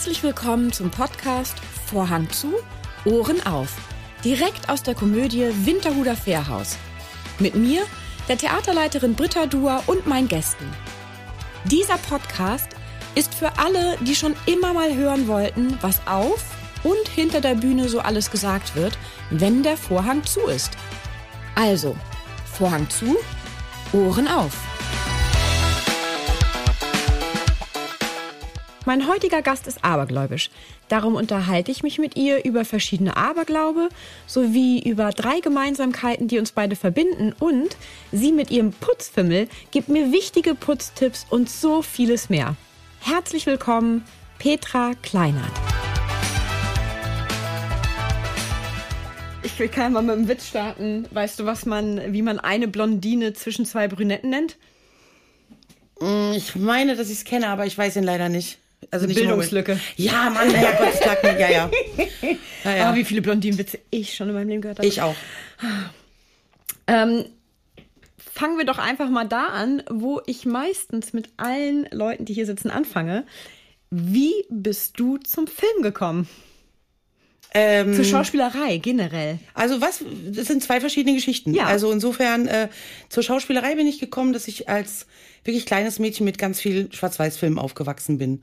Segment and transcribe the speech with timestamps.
[0.00, 1.58] Herzlich willkommen zum Podcast
[1.90, 2.54] Vorhang zu,
[3.04, 3.76] Ohren auf.
[4.24, 6.78] Direkt aus der Komödie Winterhuder Fährhaus.
[7.38, 7.82] Mit mir,
[8.26, 10.64] der Theaterleiterin Britta Duer und meinen Gästen.
[11.66, 12.70] Dieser Podcast
[13.14, 16.46] ist für alle, die schon immer mal hören wollten, was auf
[16.82, 18.96] und hinter der Bühne so alles gesagt wird,
[19.28, 20.70] wenn der Vorhang zu ist.
[21.56, 21.94] Also,
[22.50, 23.18] Vorhang zu,
[23.92, 24.69] Ohren auf.
[28.90, 30.50] Mein heutiger Gast ist abergläubisch.
[30.88, 33.88] Darum unterhalte ich mich mit ihr über verschiedene Aberglaube
[34.26, 37.32] sowie über drei Gemeinsamkeiten, die uns beide verbinden.
[37.38, 37.76] Und
[38.10, 42.56] sie mit ihrem Putzfimmel gibt mir wichtige Putztipps und so vieles mehr.
[42.98, 44.04] Herzlich willkommen,
[44.40, 45.52] Petra Kleinert.
[49.44, 51.06] Ich kann mal mit dem Witz starten.
[51.12, 54.56] Weißt du, was man, wie man eine Blondine zwischen zwei Brünetten nennt?
[56.00, 58.58] Mm, Ich meine, dass ich es kenne, aber ich weiß ihn leider nicht.
[58.90, 59.78] Also nicht Bildungslücke.
[59.96, 61.70] Ja, Mann, ja, Gott, sag mir, ja, ja.
[62.64, 62.90] ja, ja.
[62.90, 64.88] Ah, wie viele Blondinenwitze ich schon in meinem Leben gehört habe.
[64.88, 65.14] Ich auch.
[66.86, 67.24] Ähm,
[68.18, 72.46] fangen wir doch einfach mal da an, wo ich meistens mit allen Leuten, die hier
[72.46, 73.26] sitzen, anfange.
[73.90, 76.28] Wie bist du zum Film gekommen?
[77.52, 79.38] Ähm, Zur Schauspielerei generell.
[79.54, 81.52] Also was, das sind zwei verschiedene Geschichten.
[81.52, 81.64] Ja.
[81.66, 82.68] Also insofern, äh,
[83.08, 85.06] zur Schauspielerei bin ich gekommen, dass ich als
[85.44, 88.42] wirklich kleines Mädchen mit ganz viel Schwarz-Weiß-Filmen aufgewachsen bin.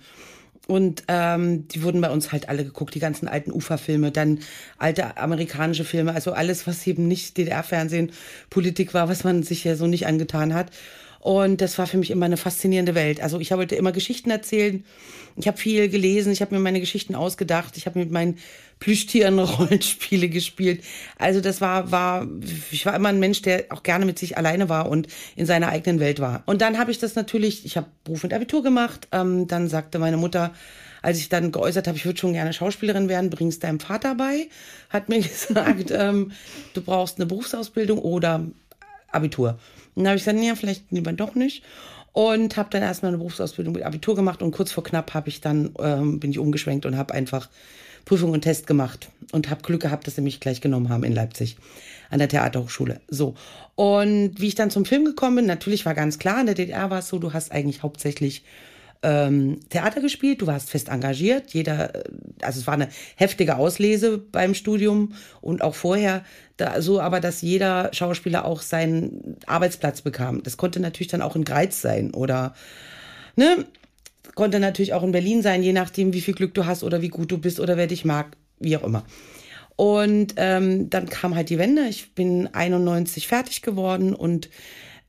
[0.67, 4.39] Und ähm, die wurden bei uns halt alle geguckt, die ganzen alten Uferfilme, dann
[4.77, 8.11] alte amerikanische Filme, also alles, was eben nicht DDR-Fernsehen,
[8.49, 10.71] Politik war, was man sich ja so nicht angetan hat.
[11.19, 13.21] Und das war für mich immer eine faszinierende Welt.
[13.21, 14.85] Also ich wollte immer Geschichten erzählen.
[15.35, 18.39] Ich habe viel gelesen, ich habe mir meine Geschichten ausgedacht, ich habe mit meinen
[18.79, 20.83] Plüschtieren Rollenspiele gespielt.
[21.17, 22.27] Also das war, war,
[22.71, 25.69] ich war immer ein Mensch, der auch gerne mit sich alleine war und in seiner
[25.69, 26.43] eigenen Welt war.
[26.45, 29.08] Und dann habe ich das natürlich, ich habe Beruf und Abitur gemacht.
[29.11, 30.53] Ähm, dann sagte meine Mutter,
[31.02, 34.49] als ich dann geäußert habe, ich würde schon gerne Schauspielerin werden, bring's deinem Vater bei,
[34.89, 36.31] hat mir gesagt, ähm,
[36.73, 38.45] du brauchst eine Berufsausbildung oder
[39.11, 39.59] Abitur.
[39.97, 41.63] Dann habe ich gesagt, nee, vielleicht lieber doch nicht.
[42.13, 45.41] Und habe dann erstmal eine Berufsausbildung mit Abitur gemacht und kurz vor knapp habe ich
[45.41, 47.47] dann, ähm, bin ich umgeschwenkt und habe einfach
[48.05, 51.13] Prüfung und Test gemacht und habe Glück gehabt, dass sie mich gleich genommen haben in
[51.13, 51.57] Leipzig
[52.09, 53.02] an der Theaterhochschule.
[53.07, 53.36] So.
[53.75, 56.89] Und wie ich dann zum Film gekommen bin, natürlich war ganz klar, in der DDR
[56.89, 58.43] war es so, du hast eigentlich hauptsächlich
[59.03, 62.03] ähm, Theater gespielt, du warst fest engagiert, jeder, äh,
[62.41, 66.23] also es war eine heftige Auslese beim Studium und auch vorher,
[66.58, 70.41] da, so aber, dass jeder Schauspieler auch seinen Arbeitsplatz bekam.
[70.43, 72.53] Das konnte natürlich dann auch in Greiz sein oder,
[73.36, 73.65] ne,
[74.36, 77.09] konnte natürlich auch in Berlin sein, je nachdem, wie viel Glück du hast oder wie
[77.09, 79.03] gut du bist oder wer dich mag, wie auch immer.
[79.75, 81.83] Und ähm, dann kam halt die Wende.
[81.83, 84.49] Ich bin 91 fertig geworden und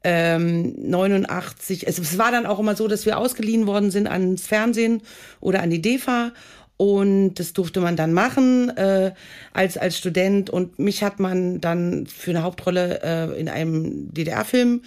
[0.05, 4.47] ähm, 89, es, es war dann auch immer so, dass wir ausgeliehen worden sind ans
[4.47, 5.03] Fernsehen
[5.41, 6.33] oder an die DEFA
[6.79, 9.13] und das durfte man dann machen äh,
[9.53, 10.49] als als Student.
[10.49, 14.83] Und mich hat man dann für eine Hauptrolle äh, in einem DDR-Film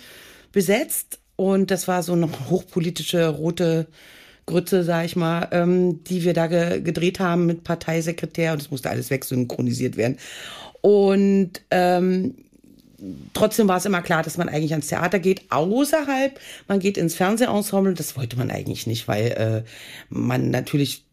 [0.53, 1.19] besetzt.
[1.35, 3.88] Und das war so eine hochpolitische rote
[4.45, 8.53] Grütze, sag ich mal, ähm, die wir da ge gedreht haben mit Parteisekretär.
[8.53, 10.17] Und es musste alles wegsynchronisiert werden.
[10.79, 12.35] Und ähm,
[13.34, 17.16] trotzdem war es immer klar, dass man eigentlich ans Theater geht, außerhalb, man geht ins
[17.16, 19.63] Fernsehensemble, das wollte man eigentlich nicht, weil äh,
[20.09, 21.03] man natürlich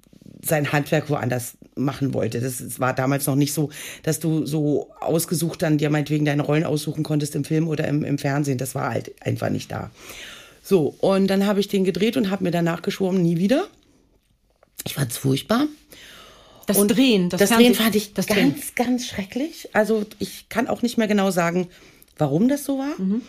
[0.42, 2.40] sein Handwerk woanders machen wollte.
[2.40, 3.70] Das, das war damals noch nicht so,
[4.02, 8.04] dass du so ausgesucht dann dir meinetwegen deine Rollen aussuchen konntest im Film oder im,
[8.04, 8.58] im Fernsehen.
[8.58, 9.90] Das war halt einfach nicht da.
[10.62, 13.66] So, und dann habe ich den gedreht und habe mir danach geschworen, nie wieder.
[14.84, 15.66] Ich fand's furchtbar.
[16.68, 18.54] Das Und Drehen, das, das, Drehen fand ich ganz, Drehen.
[18.76, 19.70] ganz schrecklich.
[19.72, 21.68] Also ich kann auch nicht mehr genau sagen,
[22.18, 22.98] warum das so war.
[22.98, 23.22] Mhm.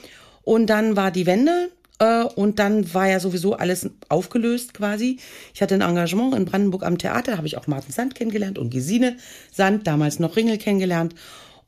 [0.43, 5.19] Und dann war die Wende äh, und dann war ja sowieso alles aufgelöst quasi.
[5.53, 8.57] Ich hatte ein Engagement in Brandenburg am Theater, da habe ich auch Martin Sand kennengelernt
[8.57, 9.15] und Gesine
[9.53, 11.15] Sand, damals noch Ringel kennengelernt.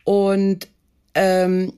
[0.04, 0.68] Und
[1.16, 1.72] ähm,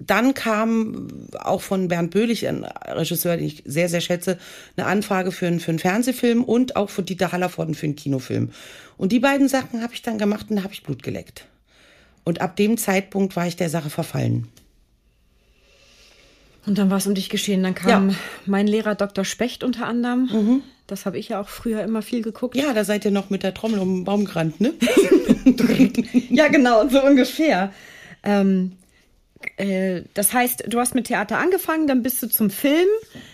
[0.00, 1.08] dann kam
[1.40, 4.38] auch von Bernd Böhlich, ein Regisseur, den ich sehr, sehr schätze,
[4.76, 8.50] eine Anfrage für einen, für einen Fernsehfilm und auch von Dieter Hallervorden für einen Kinofilm.
[8.96, 11.46] Und die beiden Sachen habe ich dann gemacht und da habe ich Blut geleckt.
[12.24, 14.48] Und ab dem Zeitpunkt war ich der Sache verfallen.
[16.66, 17.62] Und dann war es um dich geschehen.
[17.62, 18.00] Dann kam Ja.
[18.00, 18.16] Mhm.
[18.46, 19.24] mein Lehrer Dr.
[19.24, 20.62] Specht unter anderem.
[20.86, 22.56] Das habe ich ja auch früher immer viel geguckt.
[22.56, 24.74] Ja, da seid ihr noch mit der Trommel um den Baum gerannt, ne?
[26.30, 27.72] Ja, genau, so ungefähr.
[28.22, 28.72] Ähm,
[29.56, 32.88] äh, das heißt, du hast mit Theater angefangen, dann bist du zum Film,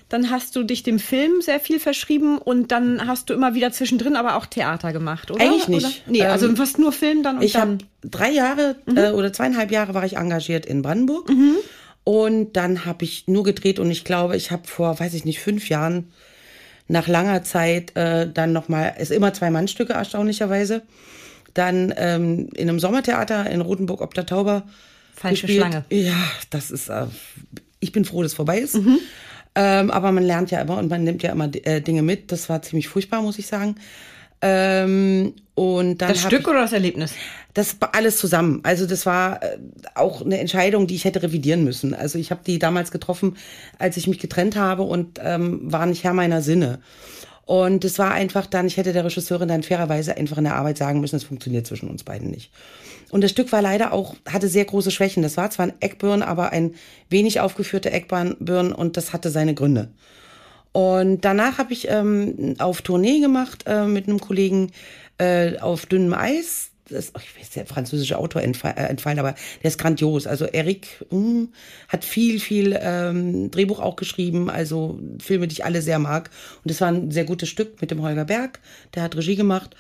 [0.08, 3.72] dann hast du dich dem Film sehr viel verschrieben und dann hast du immer wieder
[3.72, 5.42] zwischendrin aber auch Theater gemacht, oder?
[5.42, 5.86] Eigentlich nicht.
[5.86, 6.12] Oder?
[6.12, 7.60] Nee, also Ähm, fast nur Film dann und Ich dann.
[7.60, 11.30] habe drei Jahre äh, oder zweieinhalb Jahre war ich engagiert in Brandenburg.
[12.04, 15.40] Und dann habe ich nur gedreht und ich glaube, ich habe vor, weiß ich nicht,
[15.40, 16.12] fünf Jahren
[16.86, 20.82] nach langer Zeit äh, dann nochmal, ist immer zwei Mannstücke erstaunlicherweise.
[21.54, 24.64] Dann ähm, in einem Sommertheater in Rotenburg ob der Tauber.
[25.14, 25.66] Falsche gespielt.
[25.66, 25.84] Schlange.
[25.90, 26.16] Ja,
[26.50, 27.06] das ist, äh,
[27.80, 28.78] ich bin froh, dass es vorbei ist.
[29.56, 32.32] Ähm, aber man lernt ja immer und man nimmt ja immer äh, Dinge mit.
[32.32, 33.76] Das war ziemlich furchtbar, muss ich sagen.
[34.40, 37.14] Ähm, und dann Das Stück ich, oder das Erlebnis?
[37.54, 38.60] das war alles zusammen.
[38.64, 39.58] Also das war äh,
[39.94, 41.94] auch eine Entscheidung, die ich hätte revidieren müssen.
[41.94, 43.36] Also ich habe die damals getroffen,
[43.78, 46.80] als ich mich getrennt habe und ähm, war nicht Herr meiner Sinne.
[47.46, 50.78] Und es war einfach dann, ich hätte der Regisseurin dann fairerweise einfach in der Arbeit
[50.78, 52.50] sagen müssen, es funktioniert zwischen uns beiden nicht.
[53.10, 55.22] Und das Stück war leider auch, hatte sehr große Schwächen.
[55.22, 56.74] Das war zwar ein Eckbirn, aber ein
[57.10, 59.90] wenig aufgeführter Eckbirn und das hatte seine Gründe.
[60.72, 64.72] Und danach habe ich ähm, auf Tournee gemacht äh, mit einem Kollegen
[65.18, 66.70] äh, auf dünnem Eis.
[66.90, 70.26] Das, ich weiß, der französische Autor entfallen, äh, entfallen, aber der ist grandios.
[70.26, 71.44] Also Eric mm,
[71.88, 76.30] hat viel, viel ähm, Drehbuch auch geschrieben, also Filme, die ich alle sehr mag.
[76.62, 78.60] Und es war ein sehr gutes Stück mit dem Holger Berg,
[78.94, 79.74] der hat Regie gemacht.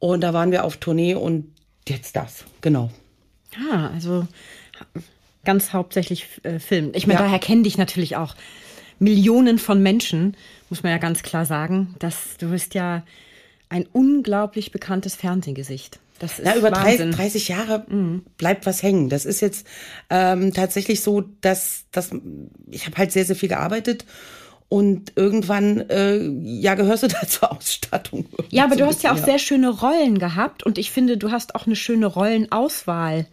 [0.00, 1.52] Und da waren wir auf Tournee und
[1.88, 2.90] jetzt das, genau.
[3.72, 4.26] Ah, also
[5.44, 6.90] ganz hauptsächlich äh, Film.
[6.94, 7.26] Ich meine, Ja.
[7.26, 8.34] daher kennen dich natürlich auch
[8.98, 10.36] Millionen von Menschen,
[10.70, 11.94] muss man ja ganz klar sagen.
[12.00, 13.04] Dass du bist ja
[13.68, 16.00] ein unglaublich bekanntes Fernsehgesicht.
[16.18, 17.10] Das ist Ja, über 30, Wahnsinn.
[17.12, 17.86] 30 Jahre
[18.36, 19.08] bleibt was hängen.
[19.08, 19.66] Das ist jetzt
[20.10, 22.10] ähm, tatsächlich so, dass, dass
[22.70, 24.04] ich habe halt sehr, sehr viel gearbeitet
[24.68, 28.26] und irgendwann äh, ja gehörst du da zur Ausstattung.
[28.50, 31.16] Ja, aber So du hast ja auch bisschen, sehr schöne Rollen gehabt und ich finde,
[31.16, 33.26] du hast auch eine schöne Rollenauswahl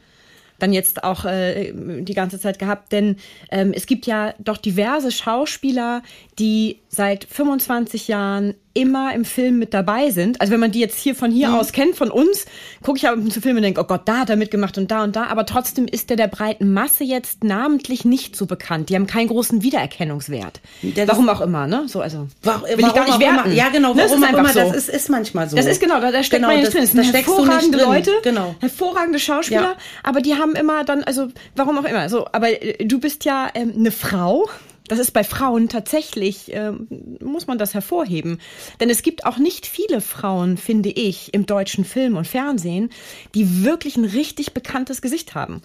[0.58, 3.18] dann jetzt auch äh, die ganze Zeit gehabt, denn
[3.52, 6.02] ähm, es gibt ja doch diverse Schauspieler,
[6.40, 10.40] die seit 25 Jahren immer im Film mit dabei sind.
[10.42, 12.46] Also wenn man die jetzt hier von hier aus kennt, von uns,
[12.84, 15.04] gucke ich aber zu Filmen und denke, oh Gott, da hat er mitgemacht und da
[15.04, 18.90] und da, aber trotzdem ist der der breiten Masse jetzt namentlich nicht so bekannt.
[18.90, 20.60] Die haben keinen großen Wiedererkennungswert.
[20.96, 21.86] das- Warum auch immer, ne?
[21.88, 23.46] So, also Warum, will ich gar nicht auch werten.
[23.46, 24.60] Immer, ja, genau, Ne, warum auch immer, so.
[24.60, 25.56] das ist, ist manchmal so.
[25.56, 26.84] Das ist genau, da, da steckt Genau, man nicht das- drin.
[26.84, 27.88] Das da sind hervorragende drin.
[27.88, 28.56] Leute, Genau.
[28.60, 29.76] hervorragende Schauspieler, Ja.
[30.04, 33.48] aber die haben immer dann, also warum auch immer, so, aber äh, du bist ja
[33.56, 34.50] ähm, eine Frau.
[34.88, 36.88] Das ist bei Frauen tatsächlich, ähm,
[37.22, 38.40] muss man das hervorheben.
[38.80, 42.90] Denn es gibt auch nicht viele Frauen, finde ich, im deutschen Film und Fernsehen,
[43.34, 45.62] die wirklich ein richtig bekanntes Gesicht haben.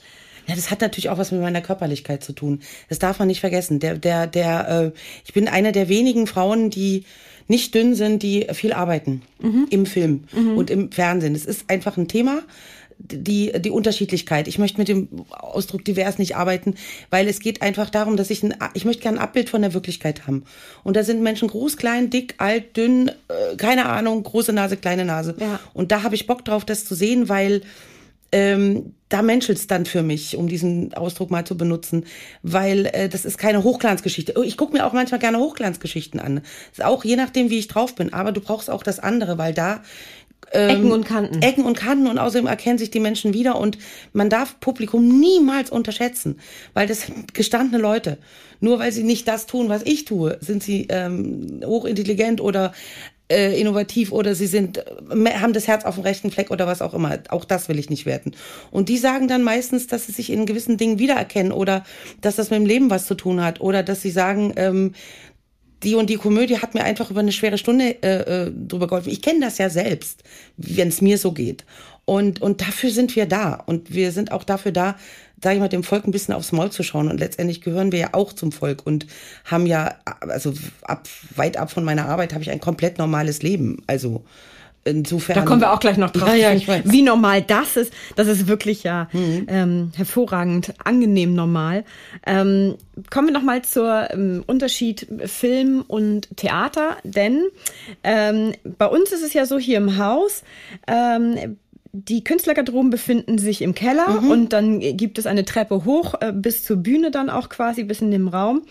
[0.46, 2.60] Ja, das hat natürlich auch was mit meiner Körperlichkeit zu tun.
[2.88, 3.78] Das darf man nicht vergessen.
[3.78, 7.04] Der, der, der, äh, ich bin eine der wenigen Frauen, die
[7.46, 9.22] nicht dünn sind, die viel arbeiten
[9.70, 10.24] im Film
[10.56, 11.34] und im Fernsehen.
[11.34, 12.42] Das ist einfach ein Thema.
[13.02, 14.46] Die, die Unterschiedlichkeit.
[14.46, 16.74] Ich möchte mit dem Ausdruck divers nicht arbeiten,
[17.08, 19.72] weil es geht einfach darum, dass ich ein, ich möchte gerne ein Abbild von der
[19.72, 20.44] Wirklichkeit haben.
[20.84, 25.06] Und da sind Menschen groß, klein, dick, alt, dünn, äh, keine Ahnung, große Nase, kleine
[25.06, 25.34] Nase.
[25.40, 25.60] Ja.
[25.72, 27.62] Und da habe ich Bock drauf, das zu sehen, weil
[28.32, 32.04] ähm, da menschelt's dann für mich, um diesen Ausdruck mal zu benutzen,
[32.42, 34.34] weil äh, das ist keine Hochglanzgeschichte.
[34.36, 36.36] Oh, Ich gucke mir auch manchmal gerne Hochglanzgeschichten an.
[36.36, 38.12] Das ist auch je nachdem, wie ich drauf bin.
[38.12, 39.82] Aber du brauchst auch das andere, weil da
[40.50, 41.42] Ecken und Kanten.
[41.42, 43.78] Ecken und Kanten und außerdem erkennen sich die Menschen wieder und
[44.12, 46.40] man darf Publikum niemals unterschätzen,
[46.74, 48.18] weil das sind gestandene Leute.
[48.60, 52.72] Nur weil sie nicht das tun, was ich tue, sind sie ähm, hochintelligent oder
[53.30, 56.82] äh, innovativ oder sie sind äh, haben das Herz auf dem rechten Fleck oder was
[56.82, 57.18] auch immer.
[57.28, 58.32] Auch das will ich nicht werten.
[58.70, 61.84] Und die sagen dann meistens, dass sie sich in gewissen Dingen wiedererkennen oder
[62.20, 64.94] dass das mit dem Leben was zu tun hat oder dass sie sagen, ähm,
[65.82, 69.10] die und die Komödie hat mir einfach über eine schwere Stunde äh, äh, drüber geholfen.
[69.10, 70.22] Ich kenne das ja selbst,
[70.56, 71.64] wenn es mir so geht.
[72.04, 73.54] Und, und dafür sind wir da.
[73.54, 74.96] Und wir sind auch dafür da,
[75.42, 77.08] sage ich mal, dem Volk ein bisschen aufs Maul zu schauen.
[77.08, 79.06] Und letztendlich gehören wir ja auch zum Volk und
[79.44, 83.82] haben ja, also ab, weit ab von meiner Arbeit habe ich ein komplett normales Leben.
[83.86, 84.24] Also
[84.84, 85.36] insofern.
[85.36, 86.28] Da kommen wir auch gleich noch drauf.
[86.28, 86.84] Ja, ja, ich weiß.
[86.84, 86.92] Mhm.
[86.92, 87.92] Wie normal das ist.
[88.16, 91.84] Das ist wirklich ja ähm, hervorragend, angenehm normal.
[92.26, 92.76] Ähm,
[93.10, 97.44] kommen wir noch mal zur ähm, Unterschied Film und Theater, denn
[98.04, 100.42] ähm, bei uns ist es ja so hier im Haus.
[100.86, 101.56] Ähm,
[101.92, 104.30] die Künstlergarderoben befinden sich im Keller Mhm.
[104.30, 108.00] und dann gibt es eine Treppe hoch äh, bis zur Bühne dann auch quasi bis
[108.00, 108.62] in dem Raum.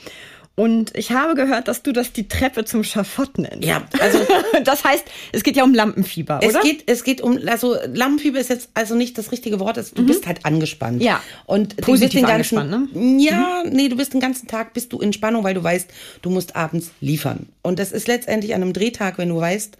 [0.59, 3.63] Und ich habe gehört, dass du das die Treppe zum Schafott nennst.
[3.63, 4.19] Ja, also
[4.65, 6.59] das heißt, es geht ja um Lampenfieber, Es oder?
[6.59, 10.05] geht, es geht um, also Lampenfieber ist jetzt also nicht das richtige Wort, also du
[10.05, 10.97] bist halt angespannt.
[10.97, 11.01] Mhm.
[11.01, 11.23] Ja.
[11.45, 12.89] Und du bist den ganzen, ne?
[13.21, 15.89] Ja, nee, du bist den ganzen Tag, bist du in Spannung, weil du weißt,
[16.23, 17.47] du musst abends liefern.
[17.61, 19.77] Und das ist letztendlich an einem Drehtag, wenn du weißt,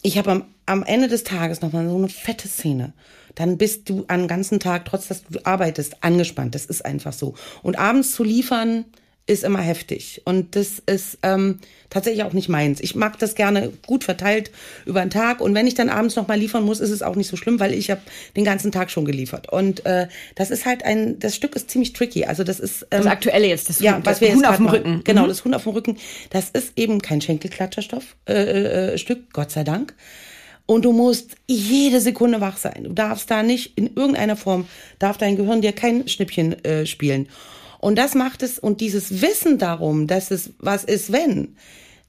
[0.00, 2.94] ich habe am, am Ende des Tages nochmal so eine fette Szene.
[3.34, 6.54] Dann bist du am ganzen Tag, trotz dass du arbeitest, angespannt.
[6.54, 7.34] Das ist einfach so.
[7.62, 8.86] Und abends zu liefern,
[9.26, 10.20] ist immer heftig.
[10.26, 12.80] Und das ist ähm, tatsächlich auch nicht meins.
[12.80, 14.50] Ich mag das gerne gut verteilt
[14.84, 15.40] über den Tag.
[15.40, 17.72] Und wenn ich dann abends nochmal liefern muss, ist es auch nicht so schlimm, weil
[17.72, 18.02] ich habe
[18.36, 19.50] den ganzen Tag schon geliefert.
[19.50, 22.26] Und äh, das ist halt ein, das Stück ist ziemlich tricky.
[22.26, 22.82] Also das ist.
[22.90, 24.76] Ähm, das aktuelle jetzt, das, ja, was wir Huhn auf dem machen.
[24.76, 25.00] Rücken.
[25.04, 25.28] Genau, Mhm.
[25.28, 25.96] das Huhn auf dem Rücken.
[26.28, 29.94] Das ist eben kein Schenkelklatscherstoff äh, äh, Stück, Gott sei Dank.
[30.66, 32.84] Und du musst jede Sekunde wach sein.
[32.84, 34.66] Du darfst da nicht in irgendeiner Form,
[34.98, 37.28] darf dein Gehirn dir kein Schnippchen äh, spielen.
[37.84, 41.54] Und das macht es, und dieses Wissen darum, dass es was ist, wenn,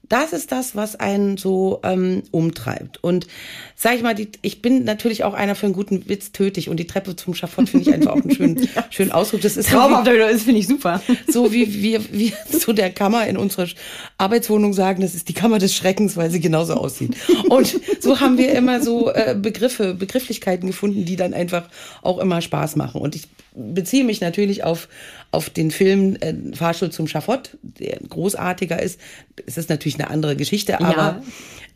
[0.08, 3.04] das ist das, was einen so ähm, umtreibt.
[3.04, 3.26] Und
[3.74, 6.78] sag ich mal, die, ich bin natürlich auch einer für einen guten Witz tötig und
[6.78, 9.42] die Treppe zum Schafott finde ich einfach auch einen schönen, schönen Ausdruck.
[9.42, 11.02] Das ist so wie- Traumhaft, das finde ich super.
[11.28, 13.68] so wie wir, wir zu der Kammer in unserer
[14.16, 17.16] Arbeitswohnung sagen, das ist die Kammer des Schreckens, weil sie genauso aussieht.
[17.50, 21.68] Und so haben wir immer so äh, Begriffe, Begrifflichkeiten gefunden, die dann einfach
[22.00, 23.00] auch immer Spaß machen.
[23.02, 23.24] Und ich
[23.56, 24.88] beziehe mich natürlich auf,
[25.36, 28.98] auf den Film äh, Fahrstuhl zum Schafott, der großartiger ist.
[29.44, 31.22] Es ist natürlich eine andere Geschichte, aber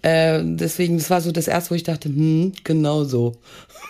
[0.03, 3.37] äh, deswegen, das war so das erste, wo ich dachte, hm, genau so.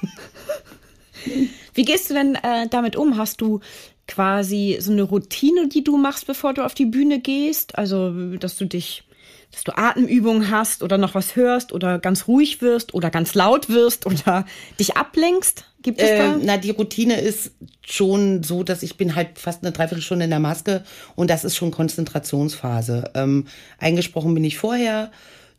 [1.74, 3.16] Wie gehst du denn äh, damit um?
[3.16, 3.60] Hast du
[4.08, 7.78] quasi so eine Routine, die du machst, bevor du auf die Bühne gehst?
[7.78, 9.04] Also, dass du dich,
[9.52, 13.68] dass du Atemübungen hast oder noch was hörst oder ganz ruhig wirst oder ganz laut
[13.68, 14.44] wirst oder
[14.78, 15.64] dich ablenkst?
[15.82, 16.38] Gibt es Äh, da?
[16.42, 17.52] na, die Routine ist
[17.84, 20.84] schon so, dass ich bin halt fast eine Dreiviertelstunde in der Maske
[21.16, 23.10] und das ist schon Konzentrationsphase.
[23.14, 23.46] Ähm,
[23.78, 25.10] eingesprochen bin ich vorher,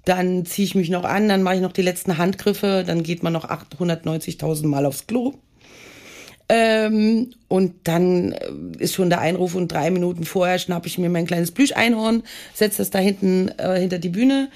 [0.05, 3.23] dann ziehe ich mich noch an, dann mache ich noch die letzten Handgriffe, dann geht
[3.23, 5.35] man noch 890.000 Mal aufs Klo.
[6.53, 11.09] Ähm, und dann äh, ist schon der Einruf und drei Minuten vorher schnappe ich mir
[11.09, 14.49] mein kleines Plüscheinhorn, setze das da hinten äh, hinter die Bühne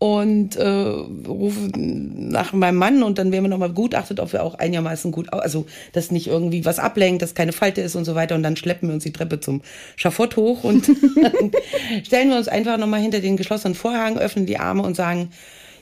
[0.00, 4.56] und äh, rufe nach meinem Mann und dann werden wir nochmal begutachtet, ob wir auch
[4.56, 8.34] einigermaßen gut, also dass nicht irgendwie was ablenkt, dass keine Falte ist und so weiter.
[8.34, 9.62] Und dann schleppen wir uns die Treppe zum
[9.94, 10.84] Schafott hoch und
[12.04, 15.30] stellen wir uns einfach nochmal hinter den geschlossenen Vorhang, öffnen die Arme und sagen,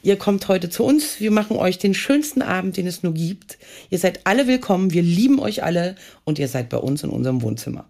[0.05, 1.19] Ihr kommt heute zu uns.
[1.19, 3.57] Wir machen euch den schönsten Abend, den es nur gibt.
[3.89, 4.93] Ihr seid alle willkommen.
[4.93, 7.87] Wir lieben euch alle und ihr seid bei uns in unserem Wohnzimmer.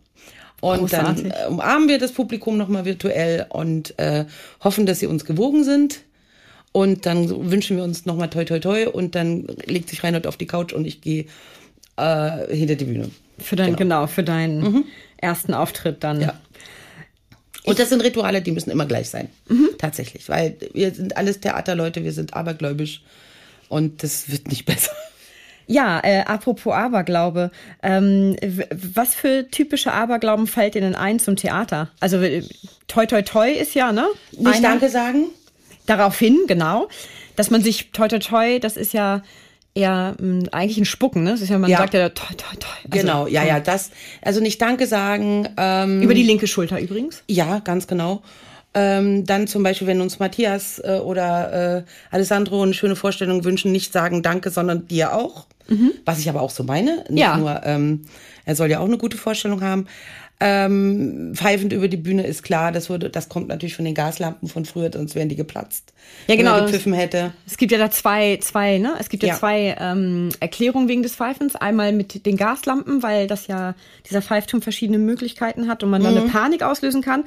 [0.61, 1.29] Und Großartig.
[1.29, 4.27] dann äh, umarmen wir das Publikum nochmal virtuell und äh,
[4.63, 6.03] hoffen, dass sie uns gewogen sind.
[6.71, 10.37] Und dann wünschen wir uns nochmal toi toi toi und dann legt sich Reinhold auf
[10.37, 11.27] die Couch und ich gehe
[11.97, 13.11] äh, hinter die Bühne.
[13.41, 14.07] Für dein, genau.
[14.07, 14.85] für deinen
[15.17, 16.21] ersten Auftritt dann.
[16.21, 16.35] Ja.
[17.65, 19.29] Und das sind Rituale, die müssen immer gleich sein.
[19.79, 20.29] Tatsächlich.
[20.29, 23.03] Weil wir sind alles Theaterleute, wir sind abergläubisch
[23.69, 24.93] und das wird nicht besser.
[25.67, 27.51] Ja, äh, apropos Aberglaube,
[27.83, 28.37] ähm,
[28.71, 31.91] was für typische Aberglauben fällt denn ein zum Theater?
[32.01, 32.19] Also
[32.87, 34.07] toi toi toi ist ja, ne?
[34.33, 35.29] Nicht Einer- Danke sagen?
[35.87, 36.89] Daraufhin, genau,
[37.37, 39.23] dass man sich toi toi toi, das ist ja
[39.75, 41.31] eher mh, eigentlich ein Spucken, ne?
[41.33, 41.79] Das ist ja, man Ja.
[41.79, 42.71] sagt ja toi toi toi.
[42.91, 43.91] Also, genau, ja, ja, das,
[44.23, 47.23] also nicht Danke sagen, ähm, Über die linke Schulter übrigens.
[47.29, 48.23] ja, ganz genau.
[48.77, 53.71] Ähm, dann zum Beispiel, wenn uns Matthias äh, oder äh, Alessandro eine schöne Vorstellung wünschen,
[53.71, 55.47] nicht sagen Danke, sondern dir auch.
[56.05, 57.05] Was ich aber auch so meine.
[57.09, 57.39] Nicht Ja.
[57.39, 58.03] nur, ähm,
[58.45, 59.87] er soll ja auch eine gute Vorstellung haben.
[60.41, 64.49] Ähm, pfeifend über die Bühne ist klar, das wurde, das kommt natürlich von den Gaslampen
[64.49, 65.93] von früher, sonst wären die geplatzt.
[66.27, 66.57] Ja, genau.
[66.57, 67.33] Wenn gepfiffen hätte.
[67.47, 68.95] Es gibt ja da zwei, zwei, ne?
[68.99, 69.37] Es gibt ja, Ja.
[69.37, 71.55] zwei ähm, Erklärungen wegen des Pfeifens.
[71.55, 73.75] Einmal mit den Gaslampen, weil das ja
[74.09, 77.25] dieser Pfeifturm verschiedene Möglichkeiten hat und man dann eine Panik auslösen kann.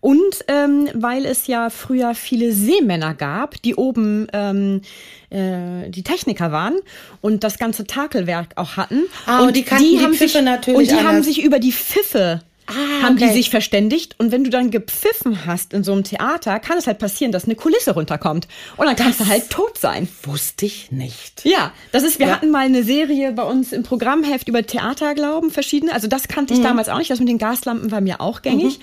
[0.00, 4.80] Und ähm, weil es ja früher viele Seemänner gab, die oben ähm,
[5.30, 6.76] äh, die Techniker waren
[7.20, 9.02] und das ganze Takelwerk auch hatten.
[9.26, 11.26] Ah, und die kannten die haben Pfiffe sich, natürlich Und die haben anders.
[11.26, 13.32] sich über die Pfiffe Ah, haben die okay.
[13.32, 16.98] sich verständigt und wenn du dann gepfiffen hast in so einem Theater, kann es halt
[16.98, 20.08] passieren, dass eine Kulisse runterkommt und dann kannst du halt tot sein.
[20.24, 21.42] Wusste ich nicht.
[21.44, 22.32] Ja, das ist, wir Ja.
[22.34, 25.92] hatten mal eine Serie bei uns im Programmheft über Theaterglauben, verschiedene.
[25.92, 26.60] Also das kannte Mhm.
[26.60, 27.08] ich damals auch nicht.
[27.08, 28.80] Das mit den Gaslampen war mir auch gängig.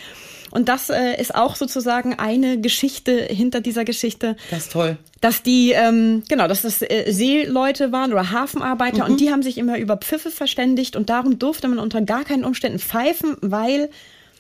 [0.54, 4.98] Und das äh, ist auch sozusagen eine Geschichte hinter dieser Geschichte, Das ist toll.
[5.20, 9.12] dass die, ähm, genau, dass das äh, Seeleute waren oder Hafenarbeiter Mhm.
[9.12, 12.46] und die haben sich immer über Pfiffe verständigt und darum durfte man unter gar keinen
[12.46, 13.90] Umständen pfeifen, weil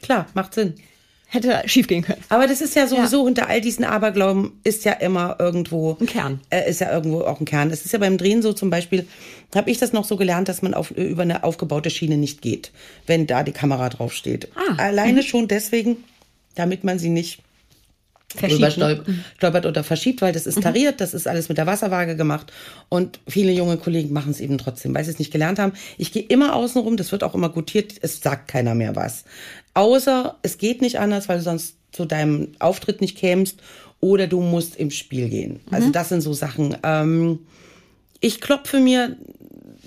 [0.03, 0.75] Klar, macht Sinn.
[1.33, 2.21] Hätte schiefgehen können.
[2.29, 6.39] Aber das ist ja sowieso unter all diesen Aberglauben ist ja immer irgendwo Ein Kern.
[6.49, 7.71] Äh, ist ja irgendwo auch ein Kern.
[7.71, 9.07] Es ist ja beim Drehen so zum Beispiel,
[9.55, 12.71] habe ich das noch so gelernt, dass man auf, über eine aufgebaute Schiene nicht geht,
[13.07, 14.49] wenn da die Kamera drauf steht.
[14.55, 15.97] Ah, Alleine schon deswegen,
[16.55, 17.39] damit man sie nicht
[18.29, 18.71] drüber ne?
[18.71, 19.05] stolp
[19.37, 22.51] stolpert oder verschiebt, weil das ist tariert, das ist alles mit der Wasserwaage gemacht
[22.89, 25.73] und viele junge Kollegen machen es eben trotzdem, weil sie es nicht gelernt haben.
[25.97, 29.23] Ich gehe immer außen rum, das wird auch immer gutiert, es sagt keiner mehr was.
[29.73, 33.59] Außer es geht nicht anders, weil du sonst zu deinem Auftritt nicht kämst
[33.99, 35.61] oder du musst im Spiel gehen.
[35.71, 36.75] Also das sind so Sachen.
[36.83, 37.39] Ähm,
[38.19, 39.15] ich klopfe mir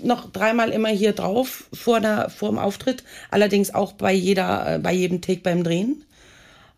[0.02, 4.78] noch dreimal immer hier drauf vor, der, vor dem Auftritt, allerdings auch bei jeder, äh,
[4.78, 6.02] bei jedem Take beim Drehen.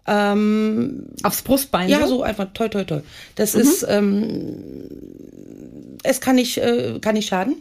[0.09, 1.89] Ähm, Aufs Brustbein?
[1.89, 3.01] ja, so einfach toi toi toi.
[3.35, 4.55] Das ist, ähm,
[6.03, 7.57] es kann nicht, äh, kann nicht schaden.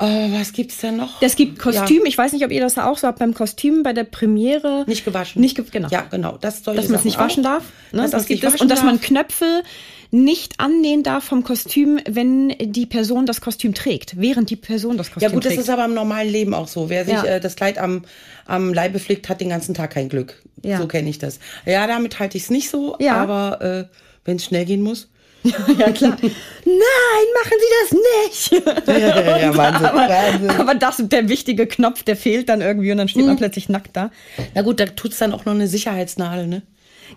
[0.00, 1.18] Äh, was gibt's denn noch?
[1.20, 2.06] Das gibt Kostüm.
[2.06, 4.84] Ich weiß nicht, ob ihr das auch so habt beim Kostüm bei der Premiere.
[4.86, 5.40] Nicht gewaschen.
[5.42, 5.88] Nicht ge genau.
[5.90, 6.38] Ja, genau.
[6.40, 7.50] Das dass man es nicht waschen auch.
[7.56, 7.64] darf.
[7.92, 8.02] Ne?
[8.02, 8.52] Dass Das, man's gibt nicht es.
[8.54, 9.06] waschen Und dass man darf.
[9.06, 9.62] Knöpfe
[10.10, 15.08] nicht annähen darf vom Kostüm, wenn die Person das Kostüm trägt, während die Person das
[15.08, 15.62] Kostüm Ja gut, das trägt.
[15.64, 16.88] ist aber im normalen Leben auch so.
[16.88, 17.24] Wer sich Ja.
[17.24, 18.02] äh, das Kleid am,
[18.46, 20.42] am Leibe flickt, hat den ganzen Tag kein Glück.
[20.62, 20.78] Ja.
[20.78, 21.38] So kenne ich das.
[21.66, 23.16] Ja, damit halte ich es nicht so, Ja.
[23.16, 23.60] aber
[23.90, 25.08] äh, wenn es schnell gehen muss.
[25.44, 26.16] ja, klar.
[26.20, 26.32] Nein,
[26.64, 28.66] machen Sie das nicht.
[28.88, 29.86] Ja, ja, ja, Wahnsinn.
[29.94, 30.50] Wahnsinn.
[30.50, 33.96] Aber das, der wichtige Knopf, der fehlt dann irgendwie und dann steht man plötzlich nackt
[33.96, 34.10] da.
[34.54, 36.62] Na gut, da tut's dann auch noch eine Sicherheitsnadel, ne?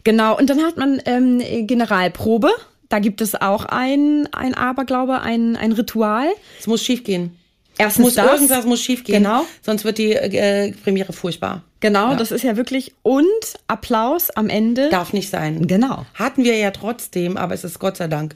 [0.03, 2.51] Genau, und dann hat man ähm, Generalprobe.
[2.91, 6.27] Da gibt es auch ein, ein Aberglaube, ein, ein Ritual.
[6.60, 7.38] Es muss schief gehen.
[7.77, 8.29] Erstens muss das.
[8.33, 9.24] irgendwas muss schief gehen.
[9.24, 9.45] Genau.
[9.62, 11.63] Sonst wird die äh, Premiere furchtbar.
[11.79, 12.93] Genau, das ist ja wirklich.
[13.01, 13.24] Und
[13.67, 14.89] Applaus am Ende.
[14.89, 15.67] Darf nicht sein.
[15.67, 16.05] Genau.
[16.15, 18.36] Hatten wir ja trotzdem, aber es ist Gott sei Dank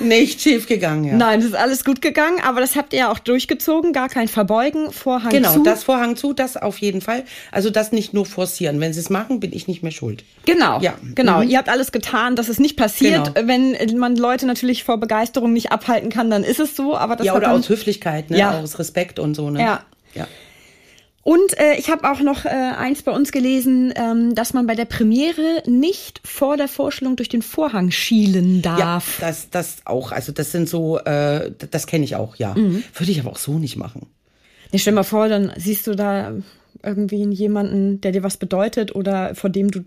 [0.00, 1.14] nicht schief gegangen, ja.
[1.14, 3.92] Nein, es ist alles gut gegangen, aber das habt ihr ja auch durchgezogen.
[3.92, 5.62] Gar kein Verbeugen, Vorhang Genau, zu.
[5.62, 7.24] das Vorhang zu, das auf jeden Fall.
[7.50, 8.80] Also das nicht nur forcieren.
[8.80, 10.24] Wenn sie es machen, bin ich nicht mehr schuld.
[10.44, 10.94] Genau, Ja.
[11.14, 11.42] genau.
[11.42, 11.48] Mhm.
[11.48, 13.34] Ihr habt alles getan, dass es nicht passiert.
[13.34, 13.48] Genau.
[13.48, 16.96] Wenn man Leute natürlich vor Begeisterung nicht abhalten kann, dann ist es so.
[16.96, 18.38] Aber das ja, oder aus Höflichkeit, ne?
[18.38, 18.60] Ja.
[18.60, 19.48] aus Respekt und so.
[19.50, 19.60] Ne?
[19.60, 19.80] Ja.
[20.14, 20.26] ja.
[21.24, 24.74] Und äh, ich habe auch noch äh, eins bei uns gelesen, ähm, dass man bei
[24.74, 29.16] der Premiere nicht vor der Vorstellung durch den Vorhang schielen Ja, darf.
[29.20, 30.12] das, das auch.
[30.12, 32.54] Also das sind so, äh, das kenne ich auch, ja.
[32.54, 32.84] Mhm.
[32.94, 34.06] Würde ich aber auch so nicht machen.
[34.70, 36.32] Nee, stell mal vor, dann siehst du da
[36.82, 39.80] irgendwie jemanden, der dir was bedeutet oder von dem du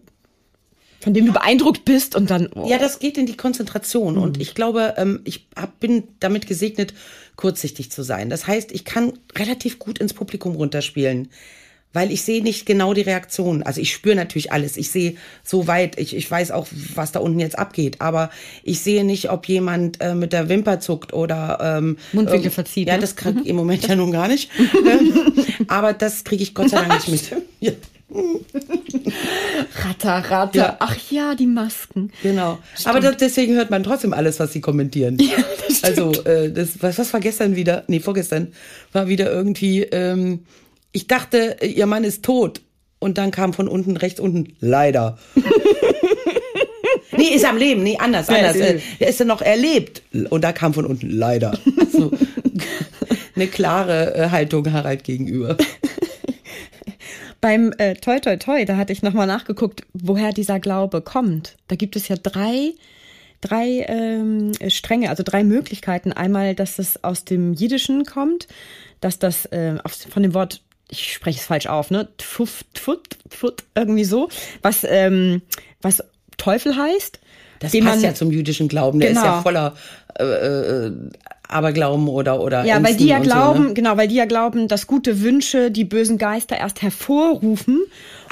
[1.00, 2.68] von dem du beeindruckt bist und dann oh.
[2.68, 4.16] Ja, das geht in die Konzentration.
[4.16, 4.22] Mhm.
[4.22, 6.94] Und ich glaube, ähm, ich hab, bin damit gesegnet,
[7.36, 8.30] kurzsichtig zu sein.
[8.30, 11.30] Das heißt, ich kann relativ gut ins Publikum runterspielen.
[11.94, 13.63] Weil ich sehe nicht genau die Reaktion.
[13.63, 14.75] Also ich spüre natürlich alles.
[14.75, 18.01] Ich sehe so weit, ich, ich weiß auch, was da unten jetzt abgeht.
[18.01, 18.30] Aber
[18.63, 22.96] ich sehe nicht, ob jemand äh, mit der Wimper zuckt oder ähm, Mundwinkel verzieht, Ja,
[22.96, 23.01] ne?
[23.01, 24.51] das kriege ich im Moment ja nun gar nicht.
[25.70, 27.42] Aber das kriege ich Gott sei Dank nicht mit.
[27.62, 27.72] Ja,
[29.83, 30.57] Ratter, Ratter.
[30.59, 30.77] Ja.
[30.79, 32.11] Ach ja, die Masken.
[32.24, 32.57] genau.
[32.85, 35.17] Aber das, deswegen hört man trotzdem alles, was sie kommentieren.
[35.27, 35.35] Ja,
[35.67, 35.98] das stimmt.
[36.00, 37.83] Also, äh, das, was, was war gestern wieder?
[37.87, 38.53] Nee, vorgestern
[38.93, 40.46] war wieder irgendwie, ähm,
[40.93, 42.61] ich dachte, ihr Mann ist tot.
[43.00, 45.20] Und dann kam von unten, rechts unten, leider.
[47.17, 47.83] nee, ist am Leben.
[47.83, 48.55] Nee, anders, Ja, anders.
[48.55, 50.01] ist- Äh, er ist ja noch erlebt.
[50.29, 51.59] Und da kam von unten, leider.
[51.91, 52.11] So,
[53.35, 55.57] eine klare äh, Haltung Harald gegenüber.
[57.42, 61.56] Beim äh, Toi Toi Toi, da hatte ich nochmal nachgeguckt, woher dieser Glaube kommt.
[61.68, 62.74] Da gibt es ja drei,
[63.42, 66.12] drei ähm, Stränge, also drei Möglichkeiten.
[66.14, 68.48] Einmal, dass es aus dem Jiddischen kommt,
[69.02, 69.76] dass das äh,
[70.10, 72.08] von dem Wort, ich spreche es falsch auf, ne?
[72.18, 74.30] Tfuf, tfut, tfut, irgendwie so,
[74.62, 75.42] was, ähm,
[75.82, 76.04] was
[76.38, 77.20] Teufel heißt.
[77.60, 79.00] Das passt man- ja zum jüdischen Glauben.
[79.00, 79.42] Der ist ja Genau.
[79.42, 79.76] voller
[80.20, 80.92] äh, äh,
[81.48, 83.74] Aberglauben oder oder Ja, weil Ängsten die ja und so, glauben, ne?
[83.74, 87.82] genau, weil die ja glauben, dass gute Wünsche die bösen Geister erst hervorrufen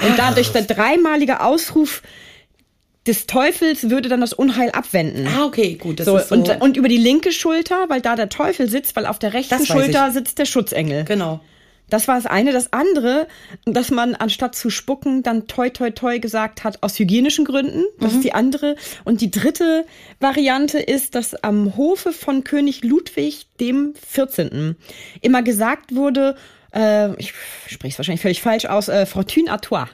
[0.02, 2.02] und dadurch der dreimalige Ausruf
[3.06, 5.28] des Teufels würde dann das Unheil abwenden.
[5.28, 6.00] Ah, okay, gut.
[6.00, 6.34] Das so, ist so.
[6.34, 9.64] und, und über die linke Schulter, weil da der Teufel sitzt, weil auf der rechten
[9.64, 11.04] Schulter sitzt der Schutzengel.
[11.04, 11.40] genau.
[11.88, 12.52] Das war das eine.
[12.52, 13.28] Das andere,
[13.64, 17.84] dass man anstatt zu spucken dann toi toi toi gesagt hat aus hygienischen Gründen.
[18.00, 18.18] Das Mhm.
[18.18, 18.76] ist die andere.
[19.04, 19.84] Und die dritte
[20.20, 24.76] Variante ist, dass am Hofe von König Ludwig dem 14.
[25.20, 26.36] immer gesagt wurde,
[26.74, 27.32] äh, ich
[27.68, 29.84] spreche es wahrscheinlich völlig falsch aus, äh, Fortune à toi.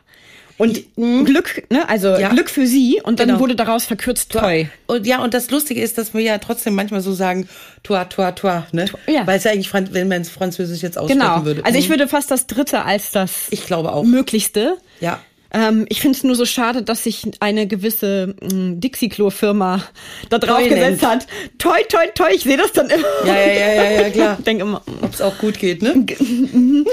[0.58, 2.28] Und Glück, ne, also Ja.
[2.28, 3.00] Glück für sie.
[3.02, 3.40] Und dann Genau.
[3.40, 4.66] wurde daraus verkürzt toi.
[4.86, 7.48] Und ja, und das Lustige ist, dass wir ja trotzdem manchmal so sagen,
[7.82, 8.86] toi, toi, toi, ne?
[9.06, 9.26] ja.
[9.26, 11.44] Weil es ja eigentlich, wenn man es Französisch jetzt aussprechen Genau.
[11.44, 11.64] würde.
[11.64, 11.92] Also ich Mhm.
[11.94, 14.04] würde fast das dritte als das Ich glaube auch.
[14.04, 14.76] möglichste.
[15.00, 15.20] Ja.
[15.52, 19.82] Ähm, ich finde es nur so schade, dass sich eine gewisse mh, Dixie-Klo-Firma
[20.30, 21.12] da drauf Toi gesetzt nennt.
[21.12, 21.26] hat.
[21.58, 23.06] Toi, toi, toi, ich sehe das dann immer.
[23.26, 24.36] Ja, ja, ja, ja, ja, klar.
[24.38, 25.94] Ich denke immer, Ob es auch gut geht, ne?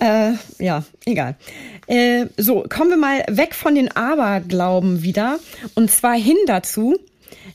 [0.00, 0.32] äh,
[0.64, 1.36] ja, egal.
[1.86, 5.38] Äh, so, kommen wir mal weg von den Aberglauben wieder.
[5.74, 6.96] Und zwar hin dazu,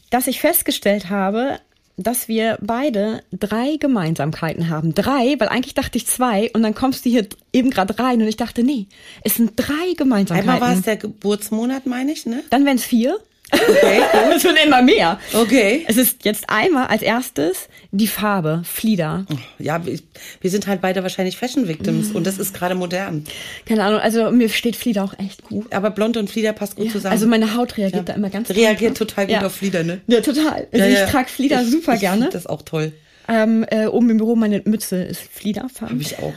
[0.10, 1.60] dass ich festgestellt habe,
[2.04, 4.94] dass wir beide drei Gemeinsamkeiten haben.
[4.94, 8.28] Drei, weil eigentlich dachte ich zwei und dann kommst du hier eben gerade rein und
[8.28, 8.88] ich dachte, nee,
[9.24, 10.50] es sind drei Gemeinsamkeiten.
[10.50, 12.44] Einmal war es der Geburtsmonat, meine ich, ne?
[12.50, 13.20] Dann wären es vier.
[13.52, 14.02] Okay.
[14.36, 15.20] Es wird immer mehr.
[15.34, 15.84] Okay.
[15.88, 19.26] Es ist jetzt einmal als erstes die Farbe, Flieder.
[19.58, 20.00] Ja, wir,
[20.40, 23.26] wir sind halt beide wahrscheinlich Fashion Victims und das ist gerade modern.
[23.66, 25.74] Keine Ahnung, also mir steht Flieder auch echt gut.
[25.74, 27.12] Aber Blond und Flieder passt gut zusammen.
[27.12, 29.46] Also meine Haut reagiert da immer ganz Reagiert toll total gut Ja.
[29.46, 30.02] auf Flieder, ne?
[30.08, 30.68] Ja, total.
[30.72, 31.06] Also Ja, ich ja.
[31.08, 32.30] trage Flieder super ich gerne.
[32.32, 32.94] Das auch toll.
[33.30, 36.00] Ähm, äh, oben im Büro meine Mütze ist Fliederfarben.
[36.00, 36.34] Hab ich auch.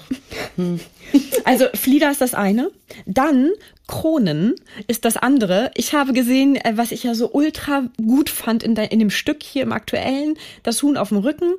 [1.44, 2.70] Also Flieder ist das eine.
[3.07, 3.50] Dann
[3.87, 4.55] Kronen
[4.87, 5.70] ist das andere.
[5.74, 9.11] Ich habe gesehen, äh, was ich ja so ultra gut fand in, de, in dem
[9.11, 11.55] Stück hier im aktuellen, das Huhn auf dem Rücken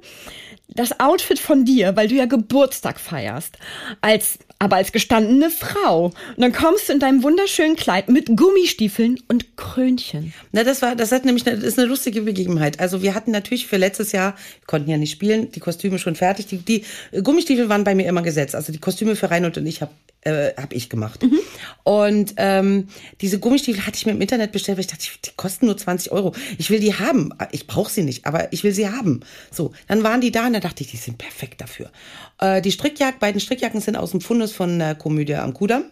[0.76, 3.58] das Outfit von dir, weil du ja Geburtstag feierst,
[4.02, 6.06] als aber als gestandene Frau.
[6.06, 10.34] Und dann kommst du in deinem wunderschönen Kleid mit Gummistiefeln und Krönchen.
[10.54, 12.80] Na, das war, das hat nämlich, eine, das ist eine lustige Begebenheit.
[12.80, 16.16] Also wir hatten natürlich für letztes Jahr, wir konnten ja nicht spielen, die Kostüme schon
[16.16, 16.48] fertig.
[16.48, 16.86] Die, die
[17.22, 18.56] Gummistiefel waren bei mir immer gesetzt.
[18.56, 19.92] Also die Kostüme für Reinhold und ich habe
[20.26, 21.22] äh, hab ich gemacht.
[21.24, 21.40] Mhm.
[21.84, 22.88] Und ähm,
[23.22, 26.12] diese Gummistiefel hatte ich mir im Internet bestellt, weil ich dachte, die kosten nur 20
[26.12, 26.34] Euro.
[26.58, 27.34] Ich will die haben.
[27.52, 29.22] Ich brauche sie nicht, aber ich will sie haben.
[29.52, 31.92] So, dann waren die da und da dachte ich, die sind perfekt dafür.
[32.40, 35.86] Äh, die Strickjacken, beiden Strickjacken sind aus dem Fundus von der Komödie am Kudamm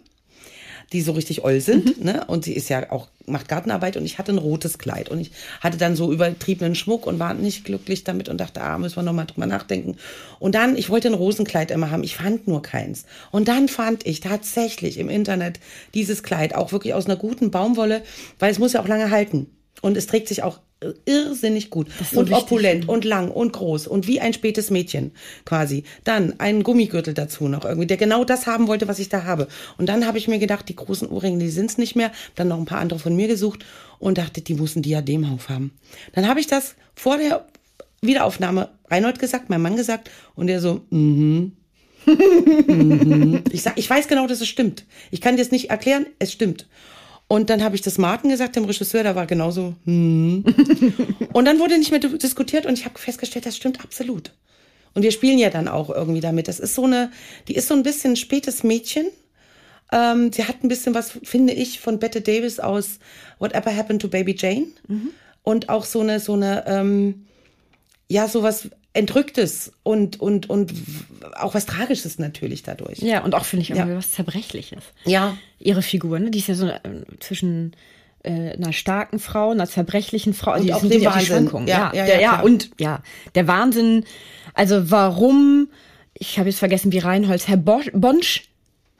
[0.91, 2.04] die so richtig oll sind, mhm.
[2.04, 2.26] ne?
[2.28, 5.32] Und sie ist ja auch, macht Gartenarbeit und ich hatte ein rotes Kleid und ich
[5.62, 9.04] hatte dann so übertriebenen Schmuck und war nicht glücklich damit und dachte, ah, müssen wir
[9.04, 9.95] nochmal drüber nachdenken.
[10.39, 13.06] Und dann, ich wollte ein Rosenkleid immer haben, ich fand nur keins.
[13.32, 15.60] Und dann fand ich tatsächlich im Internet
[15.93, 18.04] dieses Kleid auch wirklich aus einer guten Baumwolle,
[18.39, 19.47] weil es muss ja auch lange halten.
[19.82, 20.60] Und es trägt sich auch
[21.06, 22.44] irrsinnig gut so und wichtig.
[22.44, 25.12] opulent und lang und groß und wie ein spätes Mädchen
[25.46, 25.84] quasi.
[26.04, 29.48] Dann einen Gummigürtel dazu noch irgendwie, der genau das haben wollte, was ich da habe.
[29.78, 32.12] Und dann habe ich mir gedacht, die großen Ohrringe, die sind's nicht mehr.
[32.36, 33.65] Dann noch ein paar andere von mir gesucht
[34.00, 35.72] und dachte, die muss ein Diadem haben.
[36.13, 37.46] Dann habe ich das vor der
[38.02, 41.54] Wiederaufnahme Reinhold gesagt, mein Mann gesagt und der so, mhm.
[42.06, 43.44] mhm.
[43.52, 44.86] ich sag, ich weiß genau, dass es stimmt.
[45.12, 46.67] Ich kann dir es nicht erklären, es stimmt.
[47.32, 49.74] Und dann habe ich das Martin gesagt, dem Regisseur, der war genauso.
[49.86, 50.44] Hm.
[51.32, 54.34] und dann wurde nicht mehr diskutiert und ich habe festgestellt, das stimmt absolut.
[54.94, 56.50] Und wir spielen ja dann auch irgendwie damit.
[56.50, 57.10] Das ist so eine,
[57.48, 59.08] die ist so ein bisschen ein spätes Mädchen.
[59.94, 63.00] Ähm, sie hat ein bisschen was, finde ich, von Bette Davis aus
[63.39, 64.67] Whatever Happened to Baby Jane.
[64.89, 65.12] Mhm.
[65.41, 67.28] Und auch so eine, so eine, ähm,
[68.10, 70.73] ja, sowas Entrücktes und, und, und
[71.36, 72.99] auch was Tragisches natürlich dadurch.
[72.99, 73.97] Ja, und auch finde ich irgendwie ja.
[73.97, 74.84] was Zerbrechliches.
[75.06, 75.38] Ja.
[75.60, 76.30] Ihre Figur, ne?
[76.30, 76.80] die ist ja so äh,
[77.19, 77.73] zwischen
[78.23, 80.56] äh, einer starken Frau, einer zerbrechlichen Frau.
[80.56, 81.49] Und die auch den Wahnsinn.
[81.65, 83.01] Die ja, ja, ja, der, ja, und ja,
[83.34, 84.04] der Wahnsinn.
[84.54, 85.69] Also warum,
[86.13, 88.50] ich habe jetzt vergessen, wie Reinholz, Herr Bonsch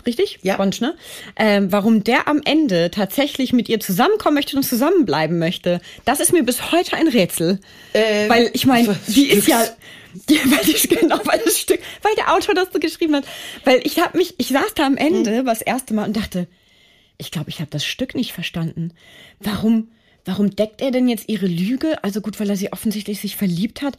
[0.05, 0.39] richtig?
[0.41, 0.57] Ja.
[0.57, 0.95] Bonsch, ne?
[1.35, 6.33] Ähm, warum der am Ende tatsächlich mit ihr zusammenkommen möchte und zusammenbleiben möchte, das ist
[6.33, 7.59] mir bis heute ein Rätsel.
[7.93, 9.63] Ähm, weil ich meine, die ist ja,
[10.29, 13.25] die, weil die, genau, weil das Stück, weil der Autor das so geschrieben hat.
[13.63, 15.45] Weil ich habe mich, ich saß da am Ende mhm.
[15.45, 16.47] das erste Mal und dachte,
[17.17, 18.93] ich glaube, ich habe das Stück nicht verstanden.
[19.39, 19.89] Warum,
[20.25, 22.03] warum deckt er denn jetzt ihre Lüge?
[22.03, 23.97] Also gut, weil er sie offensichtlich sich verliebt hat.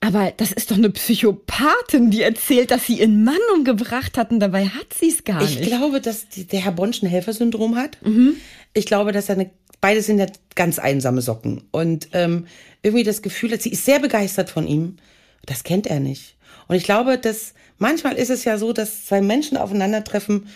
[0.00, 4.40] Aber das ist doch eine Psychopathin, die erzählt, dass sie ihren Mann umgebracht hat und
[4.40, 5.60] dabei hat sie es gar nicht.
[5.60, 7.98] Ich glaube, dass die, der Herr Bonsch ein Helfersyndrom hat.
[8.02, 8.36] Mhm.
[8.72, 9.50] Ich glaube, dass er eine,
[9.82, 11.64] beide sind ja ganz einsame Socken.
[11.70, 12.46] Und ähm,
[12.82, 14.96] irgendwie das Gefühl hat, sie ist sehr begeistert von ihm.
[15.44, 16.36] Das kennt er nicht.
[16.66, 20.48] Und ich glaube, dass manchmal ist es ja so, dass zwei Menschen aufeinandertreffen,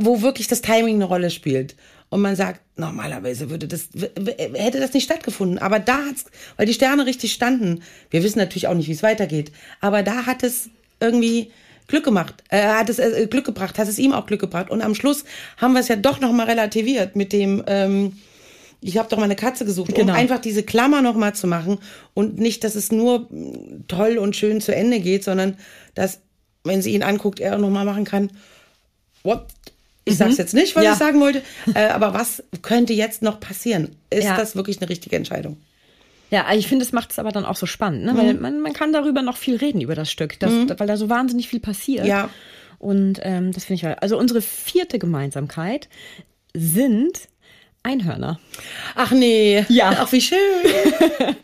[0.00, 1.74] wo wirklich das Timing eine Rolle spielt
[2.12, 3.88] und man sagt, normalerweise würde das,
[4.36, 5.58] hätte das nicht stattgefunden.
[5.58, 6.26] Aber da hat's,
[6.58, 7.82] weil die Sterne richtig standen.
[8.10, 9.50] Wir wissen natürlich auch nicht, wie es weitergeht.
[9.80, 10.68] Aber da hat es
[11.00, 11.52] irgendwie
[11.86, 14.68] Glück gemacht, äh, hat es äh, Glück gebracht, hat es ihm auch Glück gebracht.
[14.68, 15.24] Und am Schluss
[15.56, 18.18] haben wir es ja doch nochmal relativiert mit dem, ähm,
[18.82, 20.12] ich habe doch mal eine Katze gesucht, genau.
[20.12, 21.78] um einfach diese Klammer nochmal zu machen
[22.12, 23.30] und nicht, dass es nur
[23.88, 25.56] toll und schön zu Ende geht, sondern
[25.94, 26.20] dass,
[26.62, 28.28] wenn sie ihn anguckt, er nochmal machen kann,
[29.22, 29.46] what
[30.04, 30.18] ich mhm.
[30.18, 30.92] sage es jetzt nicht, was ja.
[30.92, 31.42] ich sagen wollte,
[31.74, 33.96] äh, aber was könnte jetzt noch passieren?
[34.10, 34.36] Ist ja.
[34.36, 35.56] das wirklich eine richtige Entscheidung?
[36.30, 38.14] Ja, ich finde, es macht es aber dann auch so spannend, ne?
[38.14, 38.16] Mhm.
[38.16, 40.72] weil man, man kann darüber noch viel reden, über das Stück, das, mhm.
[40.78, 42.06] weil da so wahnsinnig viel passiert.
[42.06, 42.30] Ja.
[42.78, 45.88] Und ähm, das finde ich, halt, also unsere vierte Gemeinsamkeit
[46.54, 47.28] sind
[47.82, 48.40] Einhörner.
[48.94, 49.64] Ach nee.
[49.68, 49.96] Ja.
[49.98, 50.38] Ach, wie schön.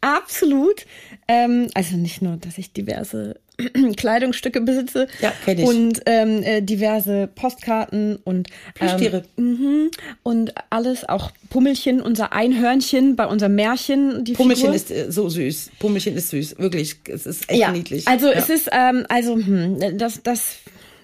[0.00, 0.86] Absolut.
[1.26, 3.40] Ähm, also nicht nur, dass ich diverse
[3.96, 5.08] Kleidungsstücke besitze.
[5.20, 5.68] Ja, kenne ich.
[5.68, 9.24] Und ähm, äh, diverse Postkarten und Plüschtiere.
[9.36, 9.90] Ähm,
[10.22, 14.24] und alles, auch Pummelchen, unser Einhörnchen bei unserem Märchen.
[14.24, 14.76] Die Pummelchen Figur.
[14.76, 15.70] ist äh, so süß.
[15.78, 16.96] Pummelchen ist süß, wirklich.
[17.08, 18.06] Es ist echt ja, niedlich.
[18.06, 18.34] Also ja.
[18.34, 20.56] es ist, ähm, also hm, das, das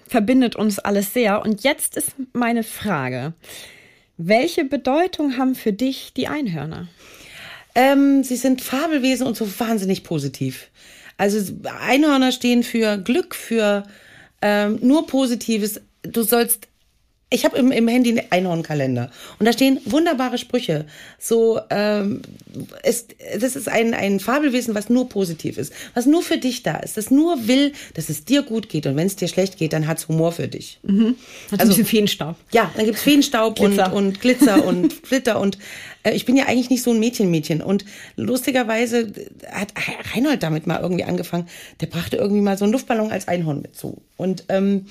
[0.07, 1.41] verbindet uns alles sehr.
[1.41, 3.33] Und jetzt ist meine Frage.
[4.17, 6.87] Welche Bedeutung haben für dich die Einhörner?
[7.75, 10.69] Ähm, sie sind Fabelwesen und so wahnsinnig positiv.
[11.17, 13.83] Also Einhörner stehen für Glück, für
[14.41, 15.81] ähm, nur Positives.
[16.03, 16.67] Du sollst
[17.31, 20.85] ich habe im, im Handy einen Einhornkalender und da stehen wunderbare Sprüche.
[21.19, 22.21] So, ähm,
[22.83, 23.07] es,
[23.39, 26.97] das ist ein, ein Fabelwesen, was nur positiv ist, was nur für dich da ist,
[26.97, 29.87] das nur will, dass es dir gut geht und wenn es dir schlecht geht, dann
[29.87, 30.79] hat's Humor für dich.
[30.83, 31.15] Mhm.
[31.51, 32.35] Hat also ein bisschen Feenstaub.
[32.51, 35.57] Ja, dann gibt's Feenstaub und, und Glitzer und Flitter und
[36.13, 39.11] ich bin ja eigentlich nicht so ein Mädchenmädchen und lustigerweise
[39.51, 39.73] hat
[40.13, 41.47] Reinhold damit mal irgendwie angefangen.
[41.81, 44.85] Der brachte irgendwie mal so einen Luftballon als Einhorn mit zu und ähm,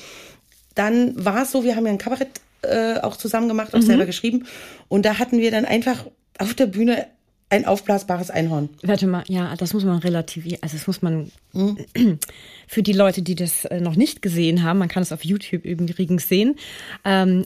[0.75, 2.29] dann war es so, wir haben ja ein Kabarett
[2.63, 4.47] äh, auch zusammen gemacht, auch selber geschrieben.
[4.89, 6.07] Und da hatten wir dann einfach
[6.39, 7.07] auf der Bühne
[7.51, 8.69] ein aufblasbares Einhorn.
[8.83, 10.59] Warte mal, ja, das muss man relativieren.
[10.63, 11.31] Also das muss man
[12.67, 15.65] für die Leute, die das äh, noch nicht gesehen haben, man kann es auf YouTube
[15.65, 16.57] übrigens sehen.
[17.05, 17.45] Ähm,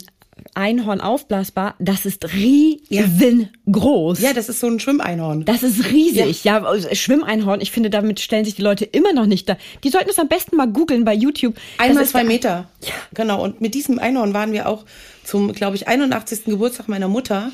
[0.55, 4.21] Einhorn aufblasbar, das ist riesengroß.
[4.21, 5.45] Ja, das ist so ein Schwimmeinhorn.
[5.45, 6.63] Das ist riesig, ja.
[6.63, 9.57] also Schwimmeinhorn, ich finde, damit stellen sich die Leute immer noch nicht da.
[9.85, 11.55] Die sollten es am besten mal googeln bei YouTube.
[11.79, 12.69] Einmal zwei Meter.
[12.83, 12.93] Ja.
[13.15, 13.43] Genau.
[13.43, 14.85] Und mit diesem Einhorn waren wir auch
[15.25, 16.45] zum, glaube ich, 81.
[16.47, 17.53] Geburtstag meiner Mutter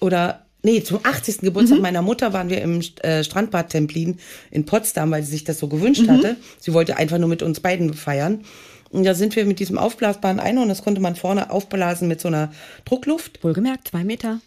[0.00, 1.42] oder nee, zum 80.
[1.42, 1.46] Mhm.
[1.46, 4.18] Geburtstag meiner Mutter waren wir im äh, Strandbad Templin
[4.50, 6.10] in Potsdam, weil sie sich das so gewünscht Mhm.
[6.10, 6.36] hatte.
[6.58, 8.40] Sie wollte einfach nur mit uns beiden feiern.
[8.90, 12.28] Und da sind wir mit diesem aufblasbaren Einhorn, das konnte man vorne aufblasen mit so
[12.28, 12.52] einer
[12.84, 13.42] Druckluft.
[13.42, 14.40] Wohlgemerkt, zwei Meter.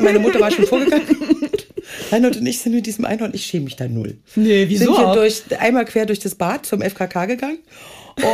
[0.00, 1.04] Meine Mutter war schon vorgegangen.
[2.10, 4.18] Reinhold und ich sind mit diesem Einhorn, ich schäme mich da null.
[4.36, 7.58] Nee, wieso Sind wir durch, einmal quer durch das Bad zum FKK gegangen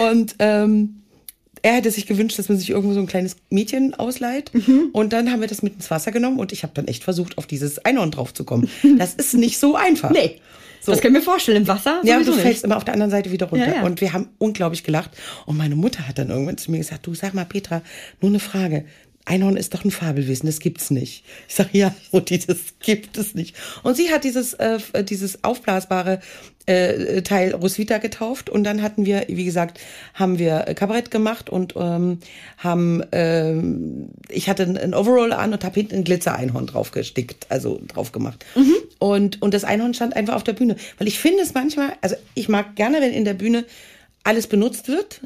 [0.09, 1.03] und ähm,
[1.65, 4.53] er hätte sich gewünscht, dass man sich irgendwo so ein kleines Mädchen ausleiht.
[4.53, 4.91] Mhm.
[4.93, 7.39] Und dann haben wir das mit ins Wasser genommen und ich habe dann echt versucht,
[7.39, 8.69] auf dieses Einhorn draufzukommen.
[8.99, 10.11] Das ist nicht so einfach.
[10.11, 10.41] Nee.
[10.85, 10.93] So.
[10.93, 12.41] Das können wir vorstellen, im Wasser Ja, du nicht.
[12.41, 13.67] fällst immer auf der anderen Seite wieder runter.
[13.67, 13.83] Ja, ja.
[13.83, 15.11] Und wir haben unglaublich gelacht.
[15.47, 17.81] Und meine Mutter hat dann irgendwann zu mir gesagt, du sag mal, Petra,
[18.21, 18.85] nur eine Frage.
[19.27, 21.25] Einhorn ist doch ein Fabelwesen, das gibt's nicht.
[21.49, 23.57] Ich sag ja, Mutti, das gibt es nicht.
[23.83, 26.21] Und sie hat dieses, äh, dieses aufblasbare
[26.67, 29.81] äh, Teil Roswitha getauft und dann hatten wir, wie gesagt,
[30.15, 32.19] haben wir äh, Kabarett gemacht und ähm,
[32.59, 37.81] haben, ähm, ich hatte ein, Overall an und habe hinten ein Glitzer-Einhorn drauf gestickt, also
[37.89, 38.45] drauf gemacht.
[38.99, 40.77] Und, und das Einhorn stand einfach auf der Bühne.
[40.99, 43.65] Weil ich finde es manchmal, also ich mag gerne, wenn in der Bühne
[44.25, 45.21] alles benutzt wird.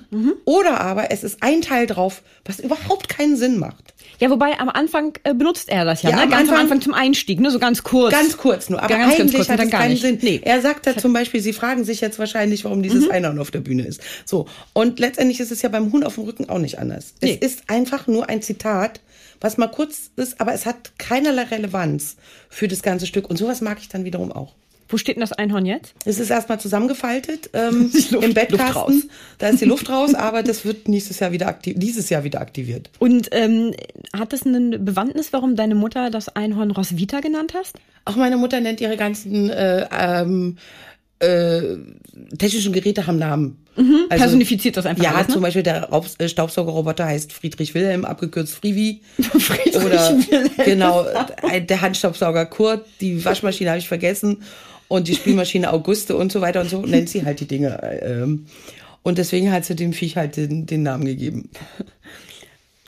[0.45, 3.95] Oder aber es ist ein Teil drauf, was überhaupt keinen Sinn macht.
[4.19, 6.23] Ja, wobei am Anfang äh, benutzt er das ja, Ja, ne?
[6.23, 7.51] am Ganz am Anfang- Anfang zum Einstieg, ne?
[7.53, 8.13] So ganz kurz.
[8.13, 8.81] Ganz kurz nur.
[8.83, 10.03] Aber Ganz, ganz eigentlich kurz und hat es keinen nicht.
[10.03, 10.19] Sinn.
[10.21, 10.41] Nee.
[10.43, 13.13] Er sagt da zum Beispiel, Sie fragen sich jetzt wahrscheinlich, warum dieses Mhm.
[13.13, 14.01] Einhorn auf der Bühne ist.
[14.25, 14.47] So.
[14.73, 17.15] Und letztendlich ist es ja beim Huhn auf dem Rücken auch nicht anders.
[17.23, 17.39] Nee.
[17.41, 19.01] Es ist einfach nur ein Zitat,
[19.41, 22.17] was mal kurz ist, aber es hat keinerlei Relevanz
[22.49, 23.31] für das ganze Stück.
[23.31, 24.55] Und sowas mag ich dann wiederum auch.
[24.89, 25.95] Wo steht denn das Einhorn jetzt?
[26.05, 29.11] Es ist erstmal zusammengefaltet ähm, Luft- im Bettkasten.
[29.39, 32.41] Da ist die Luft raus, aber das wird nächstes Jahr wieder aktiv, dieses Jahr wieder
[32.41, 32.91] aktiviert.
[32.99, 33.75] Und ähm,
[34.17, 37.77] hat das eine Bewandtnis, warum deine Mutter das Einhorn Roswitha genannt hast?
[38.07, 40.57] Auch meine Mutter nennt ihre ganzen äh, ähm,
[41.21, 41.61] äh,
[42.39, 43.65] technischen Geräte haben Namen.
[43.77, 45.35] Also, Personifiziert das einfach Ja, alles, ne?
[45.35, 49.03] zum Beispiel der Raubs- äh, Staubsaugerroboter heißt Friedrich Wilhelm, abgekürzt Frivi.
[49.21, 50.51] Friedrich Oder Wilhelm.
[50.65, 51.05] genau,
[51.51, 54.43] äh, der Handstaubsauger Kurt, die Waschmaschine habe ich vergessen
[54.89, 57.81] und die Spielmaschine Auguste und so weiter und so nennt sie halt die Dinge.
[58.03, 58.47] Ähm,
[59.03, 61.51] und deswegen hat sie dem Viech halt den, den Namen gegeben.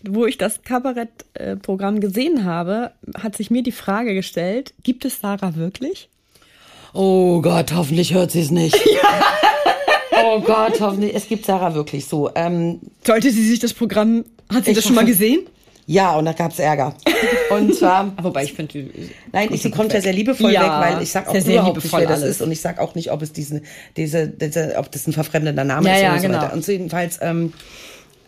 [0.02, 5.56] Wo ich das Kabarettprogramm gesehen habe, hat sich mir die Frage gestellt, gibt es Sarah
[5.56, 6.08] wirklich?
[6.92, 8.76] Oh Gott, hoffentlich hört sie es nicht.
[10.24, 11.14] oh Gott, hoffentlich.
[11.14, 12.30] Es gibt Sarah wirklich so.
[12.34, 15.46] Ähm, Sollte sie sich das Programm, hat sie das schon mal gesehen?
[15.90, 16.94] Ja, und da gab's Ärger.
[17.50, 18.12] Und zwar.
[18.22, 18.86] Wobei ich finde,
[19.32, 21.54] Nein, ich, sie kommt ja sehr liebevoll Ja, weg, weil ich sag auch sehr, sehr
[21.54, 22.36] überhaupt nicht, wer das alles.
[22.36, 23.62] ist und ich sag auch nicht, ob es diesen,
[23.96, 26.42] diese, diese, ob das ein verfremdender Name Ja, ist ja, oder so genau.
[26.42, 26.52] weiter.
[26.52, 27.52] Und so jedenfalls ähm,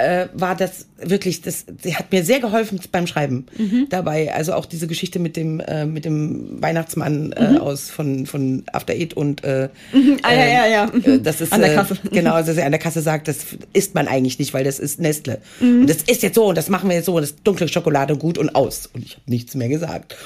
[0.03, 3.87] äh, war das wirklich, das, sie hat mir sehr geholfen beim Schreiben Mhm.
[3.91, 4.33] dabei.
[4.35, 8.93] Also auch diese Geschichte mit dem, äh, mit dem Weihnachtsmann äh, aus von von After
[8.93, 9.69] Eight und äh,
[10.23, 10.93] Ah, ja, ja, ja.
[11.05, 11.97] äh, das ist An der äh, Kasse.
[12.11, 13.39] genau, dass er an der Kasse sagt, das
[13.73, 15.39] isst man eigentlich nicht, weil das ist Nestle.
[15.61, 15.83] Mhm.
[15.83, 17.69] Und das ist jetzt so und das machen wir jetzt so und das ist dunkle
[17.69, 18.89] Schokolade gut und aus.
[18.93, 20.17] Und ich habe nichts mehr gesagt.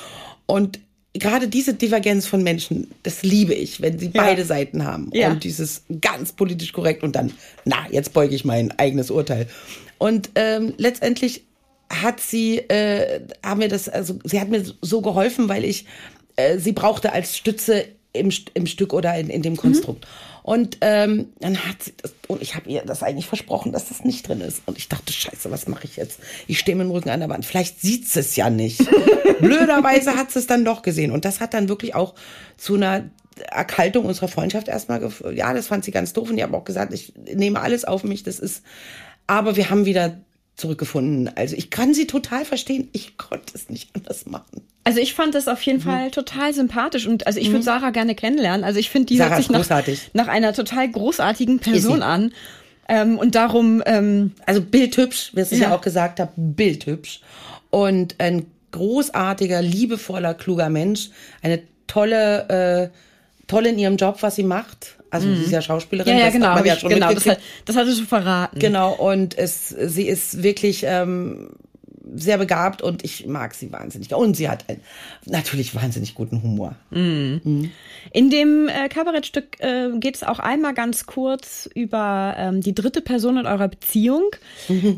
[0.46, 0.78] Und
[1.18, 4.22] gerade diese Divergenz von Menschen, das liebe ich, wenn sie Ja.
[4.22, 5.10] beide Seiten haben.
[5.12, 5.30] Ja.
[5.30, 7.32] Und dieses ganz politisch korrekt und dann,
[7.64, 9.46] na, jetzt beuge ich mein eigenes Urteil.
[9.98, 11.42] Und ähm, letztendlich
[11.90, 15.86] hat sie, äh, haben wir das, also sie hat mir so geholfen, weil ich
[16.36, 20.06] äh, sie brauchte als Stütze im, im Stück oder in, in dem Konstrukt.
[20.46, 24.04] Und ähm, dann hat sie das, und ich habe ihr das eigentlich versprochen, dass das
[24.04, 24.62] nicht drin ist.
[24.66, 26.20] Und ich dachte, scheiße, was mache ich jetzt?
[26.46, 27.44] Ich stehe mit dem Rücken an der Wand.
[27.44, 28.78] Vielleicht sieht sie es ja nicht.
[29.40, 31.10] Blöderweise hat sie es dann doch gesehen.
[31.10, 32.14] Und das hat dann wirklich auch
[32.56, 33.10] zu einer
[33.50, 36.30] Erkaltung unserer Freundschaft erstmal gef- Ja, das fand sie ganz doof.
[36.30, 38.22] Und die haben auch gesagt, ich nehme alles auf mich.
[38.22, 38.62] Das ist.
[39.26, 40.20] Aber wir haben wieder
[40.54, 41.28] zurückgefunden.
[41.36, 42.88] Also ich kann sie total verstehen.
[42.92, 44.62] Ich konnte es nicht anders machen.
[44.86, 48.14] Also ich fand das auf jeden Fall total sympathisch und also ich würde Sarah gerne
[48.14, 48.62] kennenlernen.
[48.62, 52.32] Also ich finde, die Sarah hört sich nach, nach einer total großartigen Person an.
[52.88, 55.70] Ähm, und darum, ähm, Also bildhübsch, wie ich Ja.
[55.70, 57.18] ja auch gesagt habe, bildhübsch.
[57.70, 61.10] Und ein großartiger, liebevoller, kluger Mensch.
[61.42, 62.96] Eine tolle, äh,
[63.48, 64.98] toll in ihrem Job, was sie macht.
[65.10, 66.12] Also sie ist ja Schauspielerin.
[66.12, 66.18] Mhm.
[66.18, 68.58] ja, ja, das genau, hat man ja schon genau, das, hat, das hattest du verraten.
[68.60, 71.50] Genau, und es, sie ist wirklich ähm,
[72.14, 74.14] sehr begabt und ich mag sie wahnsinnig.
[74.14, 74.80] Und sie hat einen
[75.24, 76.76] natürlich wahnsinnig guten Humor.
[78.12, 83.00] In dem äh, Kabarettstück äh, geht es auch einmal ganz kurz über ähm, die dritte
[83.00, 84.30] Person in eurer Beziehung.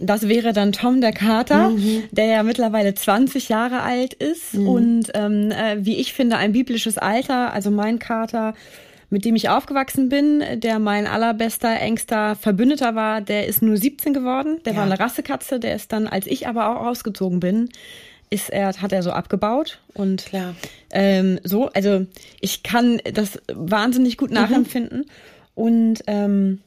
[0.01, 1.73] Das wäre dann Tom der Kater,
[2.11, 6.99] der ja mittlerweile 20 Jahre alt ist und ähm, äh, wie ich finde ein biblisches
[6.99, 7.53] Alter.
[7.53, 8.55] Also mein Kater
[9.11, 14.13] mit dem ich aufgewachsen bin, der mein allerbester, engster Verbündeter war, der ist nur 17
[14.13, 14.61] geworden.
[14.65, 14.79] Der Ja.
[14.81, 17.71] war eine Rassekatze, der ist dann, als ich aber auch ausgezogen bin,
[18.31, 20.55] ist er, hat er so abgebaut und Klar.
[20.91, 22.05] ähm, so, also
[22.41, 25.07] ich kann das wahnsinnig gut nachempfinden.
[25.55, 26.61] Und ähm,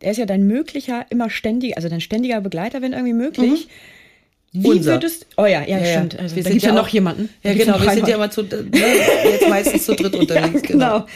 [0.00, 3.68] er ist ja dein möglicher, immer ständiger, also dein ständiger Begleiter, wenn irgendwie möglich.
[4.52, 4.92] Wie Unser.
[4.94, 6.18] würdest Oh ja, ja, Ja, stimmt.
[6.18, 7.28] Also, Wir da gibt ja, ja noch jemanden.
[7.42, 7.80] Ja, genau.
[7.80, 8.60] Wir sind ja immer zu, ne,
[9.24, 10.62] jetzt meistens zu dritt unterwegs.
[10.62, 11.06] ja, genau.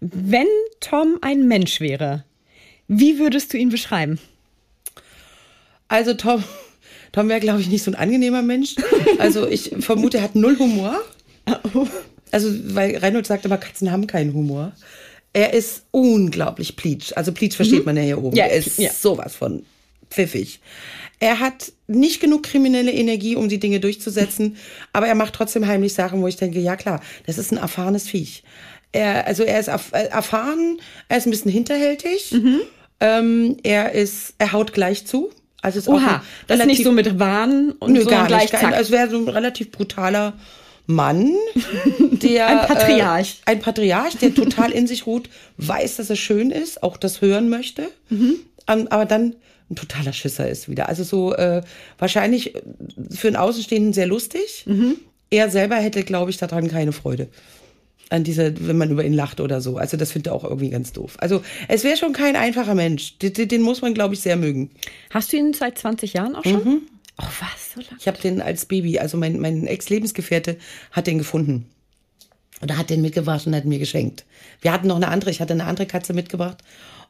[0.00, 0.46] Wenn
[0.80, 2.24] Tom ein Mensch wäre,
[2.88, 4.18] wie würdest du ihn beschreiben?
[5.88, 6.42] Also Tom,
[7.12, 8.76] Tom wäre, glaube ich, nicht so ein angenehmer Mensch.
[9.18, 11.00] Also ich vermute, er hat null Humor.
[12.32, 14.72] Also, weil Reinhold sagt immer, Katzen haben keinen Humor.
[15.32, 17.12] Er ist unglaublich pleatsch.
[17.14, 18.36] Also pleatsch versteht man ja hier oben.
[18.36, 18.90] Ja, er ist ja.
[18.92, 19.64] sowas von
[20.10, 20.60] pfiffig.
[21.18, 24.56] Er hat nicht genug kriminelle Energie, um die Dinge durchzusetzen,
[24.92, 28.08] aber er macht trotzdem heimlich Sachen, wo ich denke, ja klar, das ist ein erfahrenes
[28.08, 28.42] Viech.
[28.92, 32.60] Er, also er ist erf äh, erfahren, er ist ein bisschen hinterhältig, Mhm.
[33.00, 35.30] ähm, er ist, er haut gleich zu.
[35.62, 38.50] Also ist auch Oha, das ist nicht so mit Wahn und Nö, so gar gleich
[38.50, 38.58] nicht.
[38.62, 38.72] Zack.
[38.74, 40.32] also wäre so ein relativ brutaler
[40.86, 41.30] Mann,
[42.10, 43.42] der Ein Patriarch.
[43.46, 47.20] Äh, ein Patriarch, der total in sich ruht, weiß, dass er schön ist, auch das
[47.20, 48.36] hören möchte, Mhm.
[48.68, 49.36] ähm, aber dann
[49.70, 50.88] ein totaler Schisser ist wieder.
[50.88, 51.62] Also so äh,
[51.98, 52.54] wahrscheinlich
[53.10, 54.64] für einen Außenstehenden sehr lustig.
[54.66, 54.96] Mhm.
[55.30, 57.28] Er selber hätte, glaube ich, daran keine Freude.
[58.10, 59.76] An dieser, wenn man über ihn lacht oder so.
[59.76, 61.16] Also das findet er auch irgendwie ganz doof.
[61.18, 63.18] Also es wäre schon kein einfacher Mensch.
[63.18, 64.70] Den, den muss man, glaube ich, sehr mögen.
[65.10, 66.64] Hast du ihn seit 20 Jahren auch schon?
[66.64, 66.82] Mhm.
[67.18, 67.74] Oh, was?
[67.74, 68.00] So lange?
[68.00, 70.56] Ich habe den als Baby, also mein, mein Ex-Lebensgefährte
[70.90, 71.66] hat den gefunden.
[72.60, 74.24] Und er hat den mitgebracht und hat mir geschenkt.
[74.60, 76.58] Wir hatten noch eine andere, ich hatte eine andere Katze mitgebracht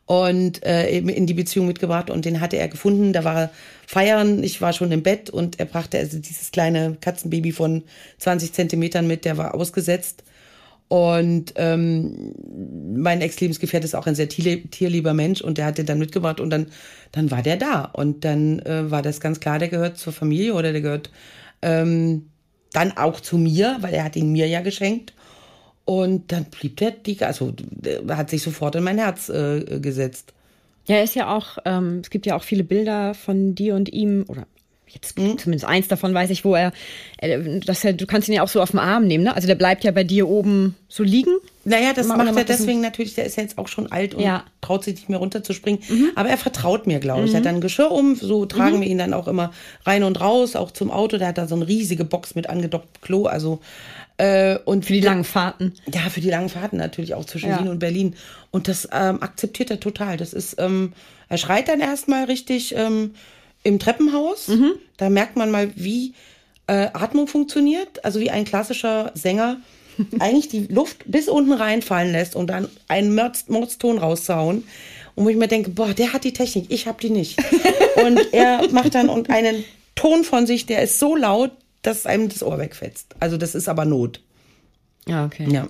[0.06, 3.12] und äh, eben in die Beziehung mitgebracht und den hatte er gefunden.
[3.12, 3.50] Da war er
[3.86, 7.84] feiern, ich war schon im Bett und er brachte also dieses kleine Katzenbaby von
[8.18, 10.24] 20 Zentimetern mit, der war ausgesetzt.
[10.90, 12.35] Und ähm,
[12.96, 16.40] mein Ex-Lebensgefährte ist auch ein sehr tierlie- tierlieber Mensch und der hat den dann mitgebracht
[16.40, 16.66] und dann,
[17.12, 17.85] dann war der da.
[17.85, 21.11] Und dann äh, war das ganz klar, der gehört zur Familie oder der gehört
[21.62, 22.31] ähm,
[22.72, 25.14] dann auch zu mir, weil er hat ihn mir ja geschenkt.
[25.85, 30.33] Und dann blieb der, die, also der hat sich sofort in mein Herz äh, gesetzt.
[30.88, 34.24] Ja, ist ja auch, ähm, es gibt ja auch viele Bilder von dir und ihm,
[34.26, 34.48] oder
[34.92, 35.38] jetzt Mhm.
[35.38, 36.72] zumindest eins davon weiß ich, wo er,
[37.18, 39.35] äh, dass er, du kannst ihn ja auch so auf den Arm nehmen, ne?
[39.35, 41.33] Also der bleibt ja bei dir oben so liegen.
[41.64, 44.22] Naja, das Ma- macht er deswegen natürlich, der ist ja jetzt auch schon alt und
[44.22, 44.38] Ja.
[44.38, 44.42] Mhm.
[44.61, 45.81] traut sich nicht mehr runterzuspringen.
[46.16, 47.33] Aber er vertraut mir, glaube ich.
[47.33, 49.53] Er hat dann ein Geschirr um, so tragen wir ihn dann auch immer
[49.85, 51.18] rein und raus, auch zum Auto.
[51.18, 53.61] Der hat da so eine riesige Box mit angedocktem Klo, also
[54.16, 55.72] äh, und Für die langen Fahrten.
[55.94, 57.59] Ja, für die langen Fahrten natürlich auch zwischen Ja.
[57.59, 58.16] Wien und Berlin.
[58.50, 60.18] Und das ähm, akzeptiert er total.
[60.18, 60.92] Das ist, ähm,
[61.31, 63.14] er schreit dann erstmal richtig ähm,
[63.62, 64.49] im Treppenhaus.
[64.49, 64.73] Mhm.
[64.96, 66.14] Da merkt man mal, wie
[66.66, 68.05] äh, Atmung funktioniert.
[68.05, 69.59] Also wie ein klassischer Sänger
[70.18, 74.64] eigentlich die Luft bis unten reinfallen lässt und dann einen Mords Mordston rauszuhauen.
[75.14, 77.38] Und wo ich mir denke, boah, der hat die Technik, ich habe die nicht.
[78.05, 81.51] und er macht dann und einen Ton von sich, der ist so laut,
[81.83, 83.14] dass einem das Ohr wegfetzt.
[83.20, 84.23] Also das ist aber Not.
[85.07, 85.46] Ja, okay.
[85.51, 85.68] Ja.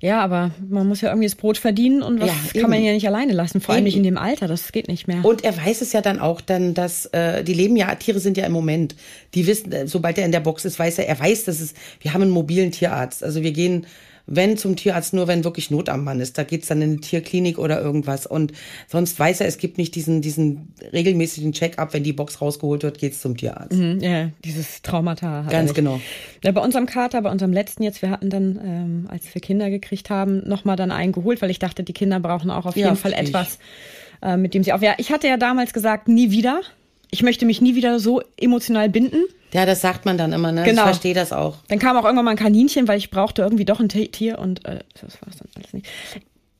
[0.00, 2.92] Ja, aber man muss ja irgendwie das Brot verdienen und was Ja, kann man ja
[2.92, 5.22] nicht alleine lassen, vor allem nicht in dem Alter, das geht nicht mehr.
[5.24, 8.38] Und er weiß es ja dann auch, dann, dass äh, die leben ja, Tiere sind
[8.38, 8.94] ja im Moment.
[9.34, 11.74] Die wissen, äh, sobald er in der Box ist, weiß er, er weiß, dass es,
[12.00, 13.22] wir haben einen mobilen Tierarzt.
[13.22, 13.86] Also wir gehen,
[14.32, 16.38] wenn zum Tierarzt, nur wenn wirklich Not am Mann ist.
[16.38, 18.26] Da geht's dann in eine Tierklinik oder irgendwas.
[18.26, 18.52] Und
[18.86, 22.98] sonst weiß er, es gibt nicht diesen, diesen regelmäßigen Check-up, wenn die Box rausgeholt wird,
[22.98, 23.76] geht's zum Tierarzt.
[23.76, 25.44] Mhm, ja, dieses Traumata.
[25.44, 26.00] Hat Ganz genau.
[26.44, 29.68] Ja, bei unserem Kater, bei unserem letzten jetzt, wir hatten dann, ähm, als wir Kinder
[29.68, 32.86] gekriegt haben, nochmal dann einen geholt, weil ich dachte, die Kinder brauchen auch auf Ja,
[32.86, 33.28] jeden Fall verstehe ich.
[33.30, 33.58] etwas,
[34.22, 34.80] äh, mit dem sie auf.
[34.80, 36.60] Ja, ich hatte ja damals gesagt, nie wieder.
[37.10, 39.24] Ich möchte mich nie wieder so emotional binden.
[39.52, 40.62] Ja, das sagt man dann immer, ne?
[40.62, 40.82] Genau.
[40.82, 41.56] Ich verstehe das auch.
[41.68, 44.64] Dann kam auch irgendwann mal ein Kaninchen, weil ich brauchte irgendwie doch ein Tier und
[44.64, 45.86] äh, das war es dann alles nicht.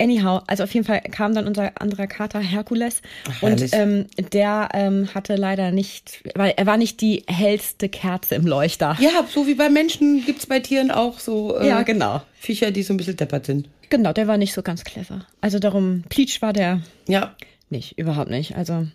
[0.01, 4.71] Anyhow, also auf jeden Fall kam dann unser anderer Kater Herkules Ach, und ähm, der
[4.73, 8.97] ähm, hatte leider nicht, weil er war nicht die hellste Kerze im Leuchter.
[8.99, 12.23] Ja, so wie bei Menschen gibt's bei Tieren auch so äh, Ja, genau.
[12.33, 13.69] Viecher, die so ein bisschen deppert sind.
[13.91, 15.27] Genau, der war nicht so ganz clever.
[15.43, 17.35] Also darum, Pleach war der Ja,
[17.69, 18.57] nicht, überhaupt nicht.
[18.57, 18.87] Also,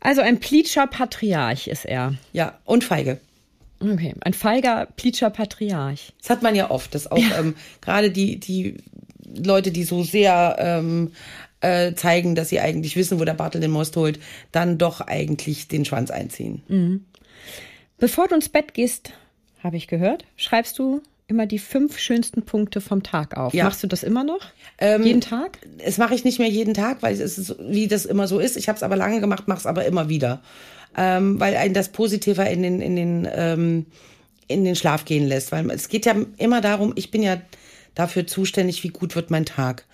[0.00, 2.14] also ein Pleacher Patriarch ist er.
[2.32, 2.58] ja.
[2.64, 3.20] Und feige.
[3.80, 6.12] Okay, ein feiger Pleacher Patriarch.
[6.20, 8.76] Das hat man ja oft, dass auch ähm, gerade die, die
[9.24, 11.12] Leute, die so sehr ähm,
[11.60, 14.18] äh, zeigen, dass sie eigentlich wissen, wo der Bartel den Most holt,
[14.50, 17.04] dann doch eigentlich den Schwanz einziehen.
[17.98, 19.12] Bevor du ins Bett gehst,
[19.62, 23.54] habe ich gehört, schreibst du immer die fünf schönsten Punkte vom Tag auf.
[23.54, 23.64] Ja.
[23.64, 24.40] Machst du das immer noch?
[24.78, 25.58] Ähm, jeden Tag?
[25.78, 28.56] Es mache ich nicht mehr jeden Tag, weil es ist, wie das immer so ist.
[28.56, 30.40] Ich habe es aber lange gemacht, mache es aber immer wieder.
[30.96, 33.86] Ähm, weil einen das positiver in den, in den, ähm,
[34.48, 35.52] in den Schlaf gehen lässt.
[35.52, 37.36] Weil es geht ja immer darum, ich bin ja
[37.94, 39.84] dafür zuständig, wie gut wird mein Tag.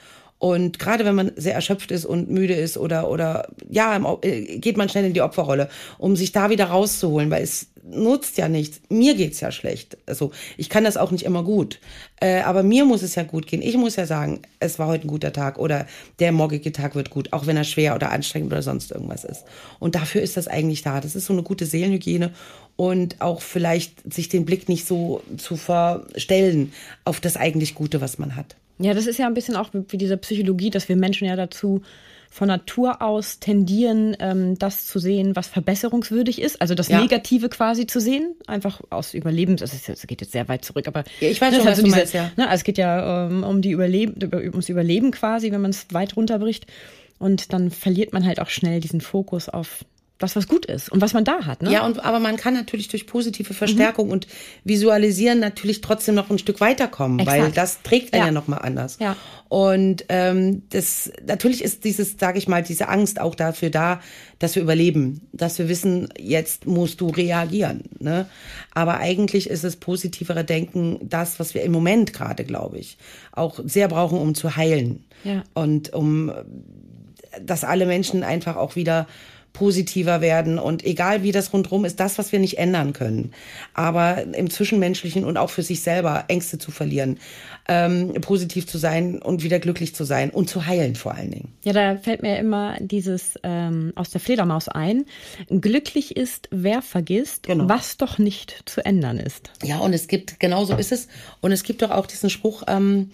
[0.44, 4.76] Und gerade wenn man sehr erschöpft ist und müde ist oder, oder ja, äh, geht
[4.76, 8.82] man schnell in die Opferrolle, um sich da wieder rauszuholen, weil es nutzt ja nichts.
[8.90, 9.96] Mir geht's ja schlecht.
[10.04, 11.80] Also ich kann das auch nicht immer gut.
[12.20, 13.62] Äh, aber mir muss es ja gut gehen.
[13.62, 15.86] Ich muss ja sagen, es war heute ein guter Tag oder
[16.18, 19.44] der morgige Tag wird gut, auch wenn er schwer oder anstrengend oder sonst irgendwas ist.
[19.78, 21.00] Und dafür ist das eigentlich da.
[21.00, 22.34] Das ist so eine gute Seelenhygiene
[22.76, 26.74] und auch vielleicht sich den Blick nicht so zu verstellen
[27.06, 28.56] auf das eigentlich Gute, was man hat.
[28.78, 31.82] Ja, das ist ja ein bisschen auch wie diese Psychologie, dass wir Menschen ja dazu
[32.30, 37.00] von Natur aus tendieren, ähm, das zu sehen, was verbesserungswürdig ist, also das Ja.
[37.00, 41.04] Negative quasi zu sehen, einfach aus Überlebens, ist- es geht jetzt sehr weit zurück, aber
[41.20, 42.32] Ja, ich weiß schon, ist was so du diese, meinst, ja.
[42.36, 45.70] Ne, also es geht ja ähm, um die Überleben, über, ums Überleben quasi, wenn man
[45.70, 46.66] es weit runterbricht
[47.20, 49.84] und dann verliert man halt auch schnell diesen Fokus auf
[50.18, 51.62] das, was gut ist und was man da hat.
[51.62, 51.72] Ne?
[51.72, 54.28] Ja, und aber man kann natürlich durch positive Verstärkung und
[54.62, 57.42] Visualisieren natürlich trotzdem noch ein Stück weiterkommen, Exakt.
[57.42, 58.26] weil das trägt einen Ja.
[58.26, 58.98] ja, noch mal anders.
[59.00, 59.16] Ja.
[59.48, 64.00] Und ähm, das natürlich ist dieses, sage ich mal, diese Angst auch dafür da,
[64.38, 67.82] dass wir überleben, dass wir wissen, jetzt musst du reagieren.
[67.98, 68.26] Ne?
[68.72, 72.98] Aber eigentlich ist es positivere Denken das, was wir im Moment gerade, glaube ich,
[73.32, 75.42] auch sehr brauchen, um zu heilen Ja.
[75.54, 76.32] und um
[77.42, 79.08] dass alle Menschen einfach auch wieder
[79.54, 83.30] positiver werden und egal wie das rundherum ist, das, was wir nicht ändern können,
[83.72, 87.18] aber im Zwischenmenschlichen und auch für sich selber Ängste zu verlieren,
[87.68, 91.52] ähm, positiv zu sein und wieder glücklich zu sein und zu heilen vor allen Dingen.
[91.64, 95.06] Ja, da fällt mir immer dieses ähm, aus der Fledermaus ein.
[95.48, 97.68] Glücklich ist, wer vergisst, Genau.
[97.68, 99.52] was doch nicht zu ändern ist.
[99.62, 101.06] Ja, und es gibt, genau so ist es.
[101.40, 103.10] Und es gibt doch auch diesen Spruch, ähm,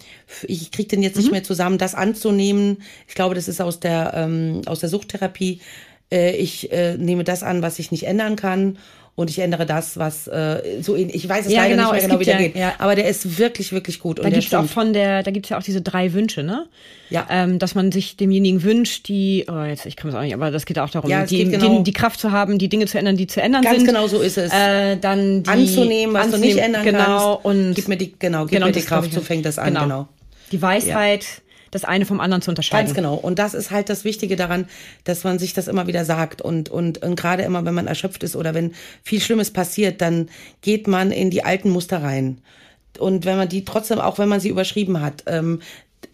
[0.47, 2.81] ich kriege den jetzt nicht mehr zusammen, das anzunehmen.
[3.07, 5.61] Ich glaube, das ist aus der, ähm, aus der Suchttherapie.
[6.11, 8.77] Äh, ich äh, nehme das an, was ich nicht ändern kann.
[9.13, 12.03] Und ich ändere das, was äh, so in, ich weiß es Ja, leider genau, nicht
[12.03, 12.55] es mehr genau, wie gibt der ja- geht.
[12.55, 12.73] ja.
[12.79, 14.19] Aber der ist wirklich, wirklich gut.
[14.19, 16.67] Da der gibt's auch von der, da gibt's ja auch diese drei Wünsche, ne?
[17.09, 17.27] Ja.
[17.29, 20.49] Ähm, dass man sich demjenigen wünscht, die, oh, jetzt, ich kann es auch nicht, aber
[20.49, 22.85] das geht auch darum, Ja, es die, genau- die, die Kraft zu haben, die Dinge
[22.85, 23.87] zu ändern, die zu ändern Ganz sind.
[23.87, 24.49] genau so ist es.
[24.53, 27.45] Äh, dann die anzunehmen, was du nicht ändern genau, kannst.
[27.45, 30.07] Und gib mir die, genau, gib genau, mir die Kraft, so fängt das an, genau.
[30.53, 31.25] Die Weisheit,
[31.71, 32.87] das eine vom anderen zu unterscheiden.
[32.87, 33.15] Ganz genau.
[33.15, 34.65] Und das ist halt das Wichtige daran,
[35.05, 36.41] dass man sich das immer wieder sagt.
[36.41, 40.29] Und, und, und gerade immer, wenn man erschöpft ist oder wenn viel Schlimmes passiert, dann
[40.61, 42.39] geht man in die alten Muster rein.
[42.99, 45.61] Und wenn man die trotzdem, auch wenn man sie überschrieben hat, ähm,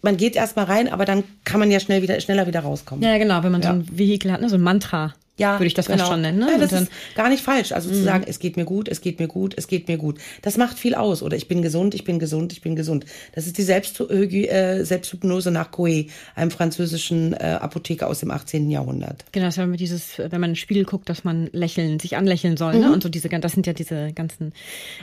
[0.02, 3.02] man geht erstmal rein, aber dann kann man ja schnell wieder, schneller wieder rauskommen.
[3.02, 5.86] Ja, genau, wenn man so ein Vehikel hat, ne, so ein Mantra, würde ich das
[5.86, 6.38] fast schon nennen.
[6.38, 6.46] Ne?
[6.46, 6.58] genau.
[6.58, 7.72] Ja, das ist gar nicht falsch.
[7.72, 10.18] Also zu sagen, es geht mir gut, es geht mir gut, es geht mir gut.
[10.42, 11.22] Das macht viel aus.
[11.22, 13.04] Oder ich bin gesund, ich bin gesund, ich bin gesund.
[13.34, 18.70] Das ist die äh, Selbsthypnose nach Coué, einem französischen äh, Apotheker aus dem 18.
[18.70, 19.24] Jahrhundert.
[19.32, 22.00] Genau, das ist ja immer dieses, wenn man in den Spiegel guckt, dass man lächeln,
[22.00, 22.80] sich anlächeln soll, Mhm.
[22.80, 22.92] ne?
[22.92, 24.52] Und so diese, das sind ja diese ganzen,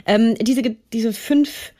[0.06, 0.62] ähm, diese,
[0.92, 1.72] diese fünf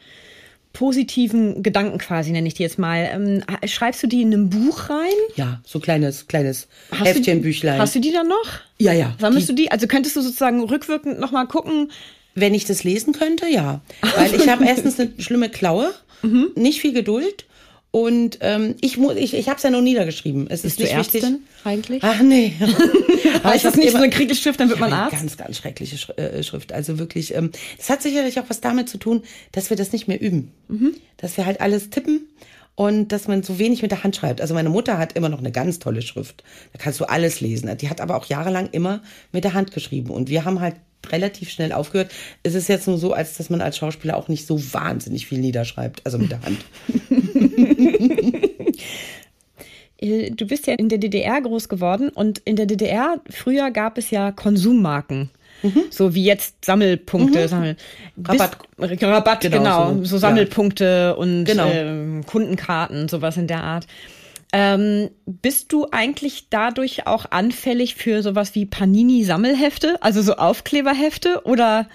[0.77, 3.09] positiven Gedanken quasi, nenne ich die jetzt mal.
[3.13, 5.09] Ähm, schreibst du die in einem Buch rein?
[5.35, 7.79] Ja, so kleines, kleines Hast du- Heftchen, Büchlein.
[7.81, 8.47] Hast du die dann noch?
[8.79, 9.15] ja, ja.
[9.19, 9.71] Sammelst du die?
[9.71, 11.91] Also könntest du sozusagen rückwirkend nochmal gucken?
[12.35, 13.81] Wenn ich das lesen könnte, ja.
[14.17, 16.49] Weil ich habe erstens eine schlimme Klaue, Mhm.
[16.55, 17.47] nicht viel Geduld.
[17.97, 20.49] Und ähm, ich, ich, ich habe es ja nur niedergeschrieben.
[20.51, 21.41] Es ist Bist du nicht Ärztin wichtig.
[21.65, 22.03] eigentlich?
[22.05, 22.53] Ach nee.
[23.43, 25.17] Aber Heißt das nicht so eine Kriegelschrift, dann wird man Arzt?
[25.17, 26.75] Ganz, ganz schreckliche Sch äh, Schrift.
[26.75, 29.23] Also wirklich, ähm, das hat sicherlich auch was damit zu tun,
[29.53, 30.53] dass wir das nicht mehr üben.
[30.69, 30.95] Mhm.
[31.17, 32.29] Dass wir halt alles tippen
[32.75, 34.43] und dass man so wenig mit der Hand schreibt.
[34.43, 36.45] Also meine Mutter hat immer noch eine ganz tolle Schrift.
[36.75, 37.75] Da kannst du alles lesen.
[37.79, 39.01] Die hat aber auch jahrelang immer
[39.33, 40.11] mit der Hand geschrieben.
[40.11, 40.77] Und wir haben halt
[41.11, 42.11] relativ schnell aufgehört.
[42.43, 45.39] Es ist jetzt nur so, als dass man als Schauspieler auch nicht so wahnsinnig viel
[45.39, 46.59] niederschreibt, also mit der Hand.
[49.99, 53.97] Äh, Du bist ja in der DDR groß geworden und in der DDR früher gab
[53.99, 55.31] es ja Konsummarken.
[55.91, 57.77] So wie jetzt Sammelpunkte, Sammel.
[58.23, 58.59] Rabatt.
[58.77, 59.57] Bist, Rabatt, genau.
[59.59, 60.21] Genau, so, so, ja.
[60.21, 61.67] Sammelpunkte und Genau.
[61.71, 63.87] ähm, Kundenkarten, sowas in der Art.
[64.53, 71.41] Ähm, bist du eigentlich dadurch auch anfällig für sowas wie Panini-Sammelhefte, also so Aufkleberhefte?
[71.45, 71.89] Oder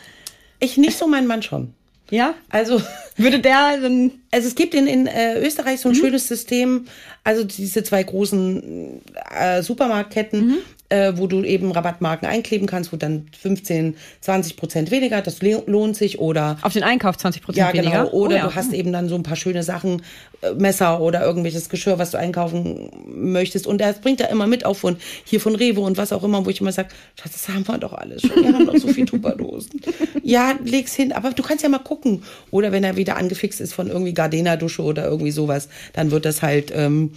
[0.60, 1.76] Ich nicht so, mein Mann schon.
[2.12, 2.36] Ja?
[2.50, 2.82] Also
[3.18, 4.12] Würde der dann.
[4.32, 6.86] Also es gibt in, in äh, Österreich so ein schönes System,
[7.24, 9.02] also diese zwei großen
[9.32, 10.60] äh, Supermarktketten,
[10.92, 15.96] äh, wo du eben Rabattmarken einkleben kannst, wo dann 15, 20 Prozent weniger, das lohnt
[15.96, 18.04] sich oder Auf den Einkauf 20 Prozent ja, weniger.
[18.06, 18.12] genau.
[18.12, 18.48] Oder oh, ja.
[18.48, 20.02] du hast eben dann so ein paar schöne Sachen,
[20.42, 23.68] äh, Messer oder irgendwelches Geschirr, was du einkaufen möchtest.
[23.68, 26.46] Und das bringt er immer mit auf von hier von Rewe und was auch immer,
[26.46, 26.90] wo ich immer sage,
[27.24, 28.44] das haben wir doch alles schon.
[28.44, 29.80] Wir haben doch so viel Tupperdosen.
[30.24, 31.14] ja, leg's hin.
[31.14, 32.24] Aber du kannst ja mal gucken.
[32.50, 36.42] Oder wenn er wieder angefixt ist von irgendwie Gardena-Dusche oder irgendwie sowas, dann wird das
[36.42, 37.12] halt, ähm,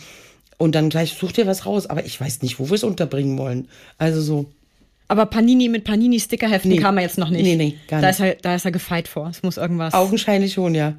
[0.59, 1.86] und dann gleich such dir was raus.
[1.86, 3.68] Aber ich weiß nicht, wo wir es unterbringen wollen.
[3.98, 4.46] Also so.
[5.09, 6.78] Aber Panini mit Panini-Stickerheften Nee.
[6.78, 7.42] kam er jetzt noch nicht.
[7.42, 8.20] Nee, nee, gar da nicht.
[8.20, 9.28] Ist er, da ist er gefeit vor.
[9.28, 9.92] Es muss irgendwas.
[9.92, 10.94] Augenscheinlich schon, ja.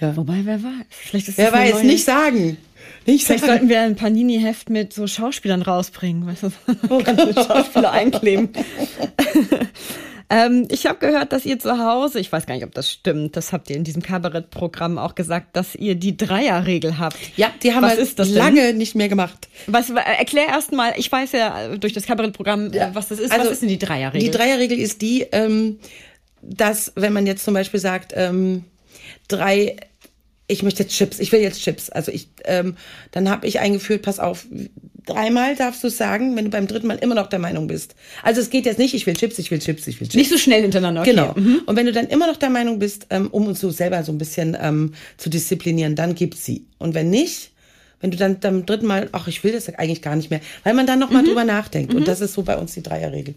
[0.00, 0.16] ja.
[0.16, 0.72] Wobei, wer weiß.
[0.90, 2.58] Vielleicht ist Wer weiß, neue- nicht sagen.
[3.06, 3.52] Nicht Vielleicht sagen.
[3.52, 6.26] sollten wir ein Panini-Heft mit so Schauspielern rausbringen.
[6.26, 6.50] Weißt du?
[6.88, 8.50] Man kann so Schauspieler einkleben.
[10.32, 13.36] ähm, ich habe gehört, dass ihr zu Hause, ich weiß gar nicht, ob das stimmt,
[13.36, 17.18] das habt ihr in diesem Kabarettprogramm auch gesagt, dass ihr die Dreierregel habt.
[17.36, 18.38] Ja, die haben Was wir ist das denn?
[18.38, 19.48] lange nicht mehr gemacht.
[19.66, 23.30] Was, äh, erklär erst mal, ich weiß ja durch das Kabarettprogramm, äh, was das ist.
[23.30, 24.20] Also, was ist denn die Dreierregel?
[24.20, 25.78] Die Dreierregel ist die, ähm,
[26.40, 28.64] dass wenn man jetzt zum Beispiel sagt, ähm,
[29.28, 29.76] drei,
[30.52, 31.90] ich möchte jetzt Chips, ich will jetzt Chips.
[31.90, 32.76] Also ich, ähm,
[33.10, 34.46] dann habe ich eingeführt, pass auf,
[35.06, 37.94] dreimal darfst du es sagen, wenn du beim dritten Mal immer noch der Meinung bist.
[38.22, 40.16] Also es geht jetzt nicht, ich will Chips, ich will Chips, ich will Chips.
[40.16, 41.00] Nicht so schnell hintereinander.
[41.00, 41.10] Okay.
[41.10, 41.34] Genau.
[41.66, 44.12] Und wenn du dann immer noch der Meinung bist, ähm, um uns so selber so
[44.12, 46.66] ein bisschen ähm, zu disziplinieren, dann gib sie.
[46.78, 47.50] Und wenn nicht,
[48.00, 50.74] wenn du dann beim dritten Mal, ach, ich will das eigentlich gar nicht mehr, weil
[50.74, 51.94] man dann noch mal drüber nachdenkt.
[51.94, 53.34] Und das ist so bei uns die Dreierregel.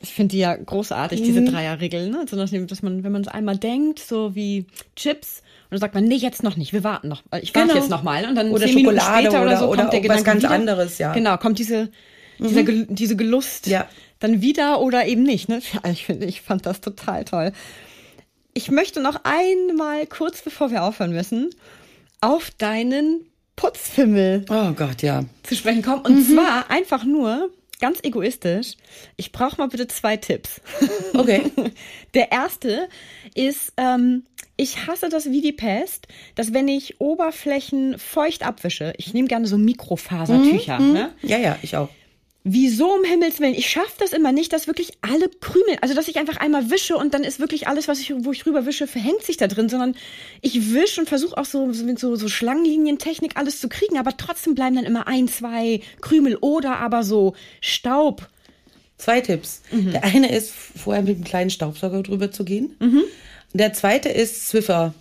[0.00, 2.10] Ich finde die ja großartig, diese Dreierregel.
[2.10, 2.20] Ne?
[2.20, 5.42] Also, dass man, wenn man es einmal denkt, so wie Chips,
[5.74, 7.22] dann sagt man, nee, jetzt noch nicht, wir warten noch.
[7.42, 7.80] Ich warte Genau.
[7.80, 8.24] jetzt noch mal.
[8.26, 10.42] Und dann Oder zehn Minuten Schokolade später oder, oder- so oder kommt der Gedanke ganz
[10.42, 10.50] wieder.
[10.52, 11.10] anderes, ja.
[11.10, 11.14] Mhm.
[11.14, 11.90] Genau, kommt diese,
[12.38, 13.88] dieser, Gel- diese Gelust Ja.
[14.20, 15.48] dann wieder oder eben nicht.
[15.48, 15.60] Ne?
[15.72, 17.52] Ja, ich finde, ich fand das total toll.
[18.54, 21.50] Ich möchte noch einmal, kurz bevor wir aufhören müssen,
[22.20, 25.24] auf deinen Putzfimmel Oh Gott, ja.
[25.42, 26.02] zu sprechen kommen.
[26.02, 27.50] Und zwar einfach nur,
[27.80, 28.74] ganz egoistisch,
[29.16, 30.60] ich brauche mal bitte zwei Tipps.
[31.14, 31.50] Okay.
[32.14, 32.88] Der erste
[33.34, 34.24] ist, ähm,
[34.56, 39.46] ich hasse das wie die Pest, dass wenn ich Oberflächen feucht abwische, ich nehme gerne
[39.46, 41.12] so Mikrofasertücher, ne?
[41.22, 41.88] Ja, ja, ich auch.
[42.46, 43.54] Wieso um Himmels Willen?
[43.54, 46.94] Ich schaffe das immer nicht, dass wirklich alle Krümel, also dass ich einfach einmal wische
[46.94, 49.70] und dann ist wirklich alles, was ich, wo ich drüber wische, verhängt sich da drin,
[49.70, 49.96] sondern
[50.42, 54.14] ich wische und versuche auch so so mit so, so Schlangenlinientechnik alles zu kriegen, aber
[54.18, 58.28] trotzdem bleiben dann immer ein, zwei Krümel oder aber so Staub.
[58.98, 59.62] Zwei Tipps.
[59.72, 59.92] Mhm.
[59.92, 62.76] Der eine ist, vorher mit einem kleinen Staubsauger drüber zu gehen.
[63.54, 64.92] Der zweite ist Swiffer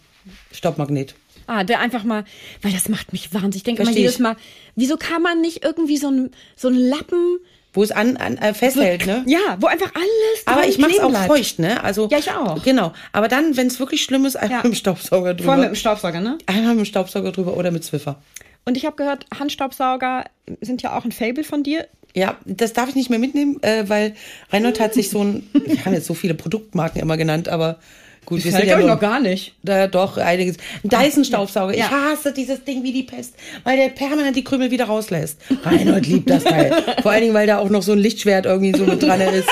[0.51, 1.15] Staubmagnet.
[1.47, 2.23] Ah, der einfach mal,
[2.61, 3.57] weil das macht mich wahnsinnig.
[3.57, 4.19] Ich denke immer jedes.
[4.19, 4.37] Mal,
[4.75, 7.39] wieso kann man nicht irgendwie so ein so Lappen
[7.73, 9.23] Wo es an, an äh, festhält, ne?
[9.27, 10.07] Ja, wo einfach alles
[10.45, 11.27] Aber ich mache es kleben auch bleibt.
[11.27, 11.83] feucht, ne?
[11.83, 12.63] Also Ja, ich auch.
[12.63, 12.93] Genau.
[13.11, 14.63] Aber dann, wenn es wirklich schlimm ist, einmal Ja.
[14.63, 15.43] mit dem Staubsauger drüber.
[15.43, 16.37] Vor allem mit dem Staubsauger, ne?
[16.45, 18.21] einmal mit dem Staubsauger drüber oder mit Swiffer.
[18.65, 20.23] Und ich habe gehört, Handstaubsauger
[20.61, 21.87] sind ja auch ein Fable von dir.
[22.13, 24.15] Ja, das darf ich nicht mehr mitnehmen, äh, weil
[24.51, 27.79] Reinhold hat sich so ein, wir haben jetzt so viele Produktmarken immer genannt, aber
[28.25, 29.53] gut, wir sind ja nur, gar nicht.
[29.63, 30.57] da, doch einiges.
[30.83, 31.77] Ein Dyson-Staubsauger.
[31.77, 31.85] Ja.
[31.85, 35.39] Ich hasse dieses Ding wie die Pest, weil der permanent die Krümel wieder rauslässt.
[35.63, 36.73] Reinhold liebt das Teil.
[37.01, 39.49] Vor allen Dingen, weil da auch noch so ein Lichtschwert irgendwie so mit dran ist.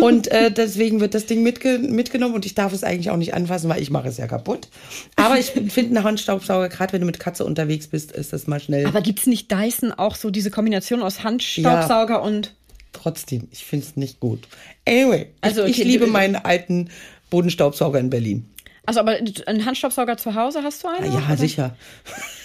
[0.00, 3.34] Und äh, deswegen wird das Ding mitge mitgenommen und ich darf es eigentlich auch nicht
[3.34, 4.68] anfassen, weil ich mache es ja kaputt.
[5.16, 8.60] Aber ich finde einen Handstaubsauger, gerade wenn du mit Katze unterwegs bist, ist das mal
[8.60, 8.86] schnell.
[8.86, 12.54] Aber gibt's nicht Dyson auch so diese Kombination aus Handstaubsauger und
[12.92, 14.48] Trotzdem, ich finde es nicht gut.
[14.86, 16.90] Anyway, Also, ich, ich okay, liebe meinen alten
[17.30, 18.48] Bodenstaubsauger in Berlin.
[18.86, 19.16] also aber
[19.46, 21.12] einen Handstaubsauger zu Hause hast du einen?
[21.12, 21.36] Ja, oder?
[21.36, 21.76] sicher.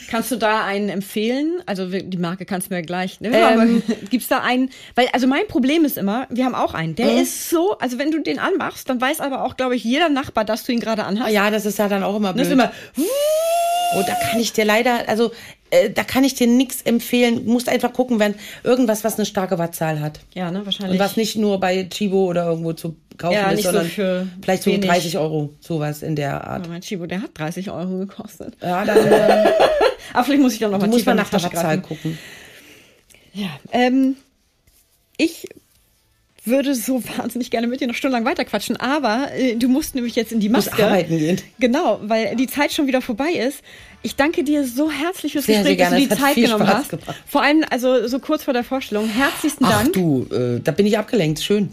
[0.08, 1.62] Kannst du da einen empfehlen?
[1.66, 3.20] Also die Marke kannst du mir gleich.
[3.22, 3.32] Ne?
[3.34, 3.82] Ähm.
[4.10, 4.70] Gibt's da einen?
[4.94, 6.96] Weil also mein Problem ist immer, wir haben auch einen.
[6.96, 10.10] Der ist so, also wenn du den anmachst, dann weiß aber auch, glaube ich, jeder
[10.10, 11.32] Nachbar, dass du ihn gerade anhast.
[11.32, 12.46] Ja, das ist ja dann auch immer blöd.
[12.46, 12.72] Das ist immer.
[13.96, 15.32] oh, da kann ich dir leider, also
[15.72, 17.46] äh, da kann ich dir nichts empfehlen.
[17.46, 20.20] Du musst einfach gucken, wenn irgendwas, was eine starke Wattzahl hat.
[20.34, 21.00] Ja, ne, wahrscheinlich.
[21.00, 23.88] Und was nicht nur bei Chibo oder irgendwo zu kaufen Ja, ist, nicht so sondern
[23.90, 24.90] für vielleicht so wenig.
[24.90, 26.62] 30 Euro, sowas in der Art.
[26.62, 28.56] Aber mein Chibo, der hat 30 Euro gekostet.
[28.62, 29.52] Ja, dann äh,
[30.14, 31.82] Aber vielleicht muss ich dann noch mal muss man nach der greifen.
[31.84, 32.18] gucken.
[33.34, 34.16] Ja, ähm,
[35.18, 35.48] ich
[36.46, 40.32] würde so wahnsinnig gerne mit dir noch stundenlang weiterquatschen, aber äh, du musst nämlich jetzt
[40.32, 40.86] in die Muss Maske.
[40.86, 41.42] arbeiten gehen.
[41.60, 43.62] Genau, weil die Zeit schon wieder vorbei ist.
[44.04, 46.68] Ich danke dir so herzlich fürs Sehr, sehr Gespräch, dass du die hat Zeit genommen
[46.68, 46.90] Spaß hast.
[46.92, 47.16] gemacht.
[47.26, 49.94] Vor allem, also so kurz vor der Vorstellung, herzlichsten Ach Dank.
[49.94, 51.40] du, äh, da bin ich abgelenkt.
[51.42, 51.72] Schön.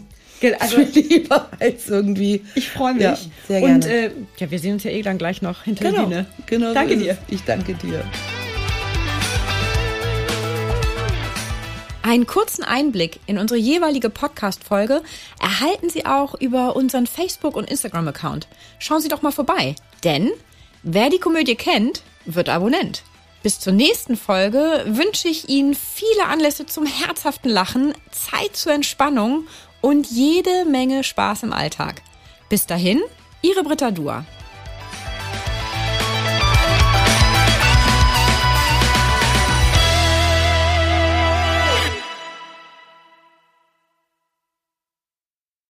[0.59, 2.43] Also lieber als irgendwie.
[2.55, 3.03] ich freue mich.
[3.03, 3.17] Ja,
[3.47, 3.75] sehr gerne.
[3.75, 6.25] Und äh, ja, wir sehen uns ja eh dann gleich noch hinter der genau, Bühne.
[6.45, 6.73] genau.
[6.73, 7.17] Danke dir.
[7.29, 8.03] Ich danke dir.
[12.05, 15.01] Einen kurzen Einblick in unsere jeweilige Podcast-Folge
[15.39, 18.47] erhalten Sie auch über unseren Facebook- und Instagram-Account.
[18.77, 20.29] Schauen Sie doch mal vorbei, denn
[20.83, 23.03] wer die Komödie kennt, wird Abonnent.
[23.41, 29.47] Bis zur nächsten Folge wünsche ich Ihnen viele Anlässe zum herzhaften Lachen, Zeit zur Entspannung
[29.83, 32.01] und jede Menge Spaß im Alltag.
[32.49, 33.01] Bis dahin,
[33.41, 34.25] Ihre Britta Dua.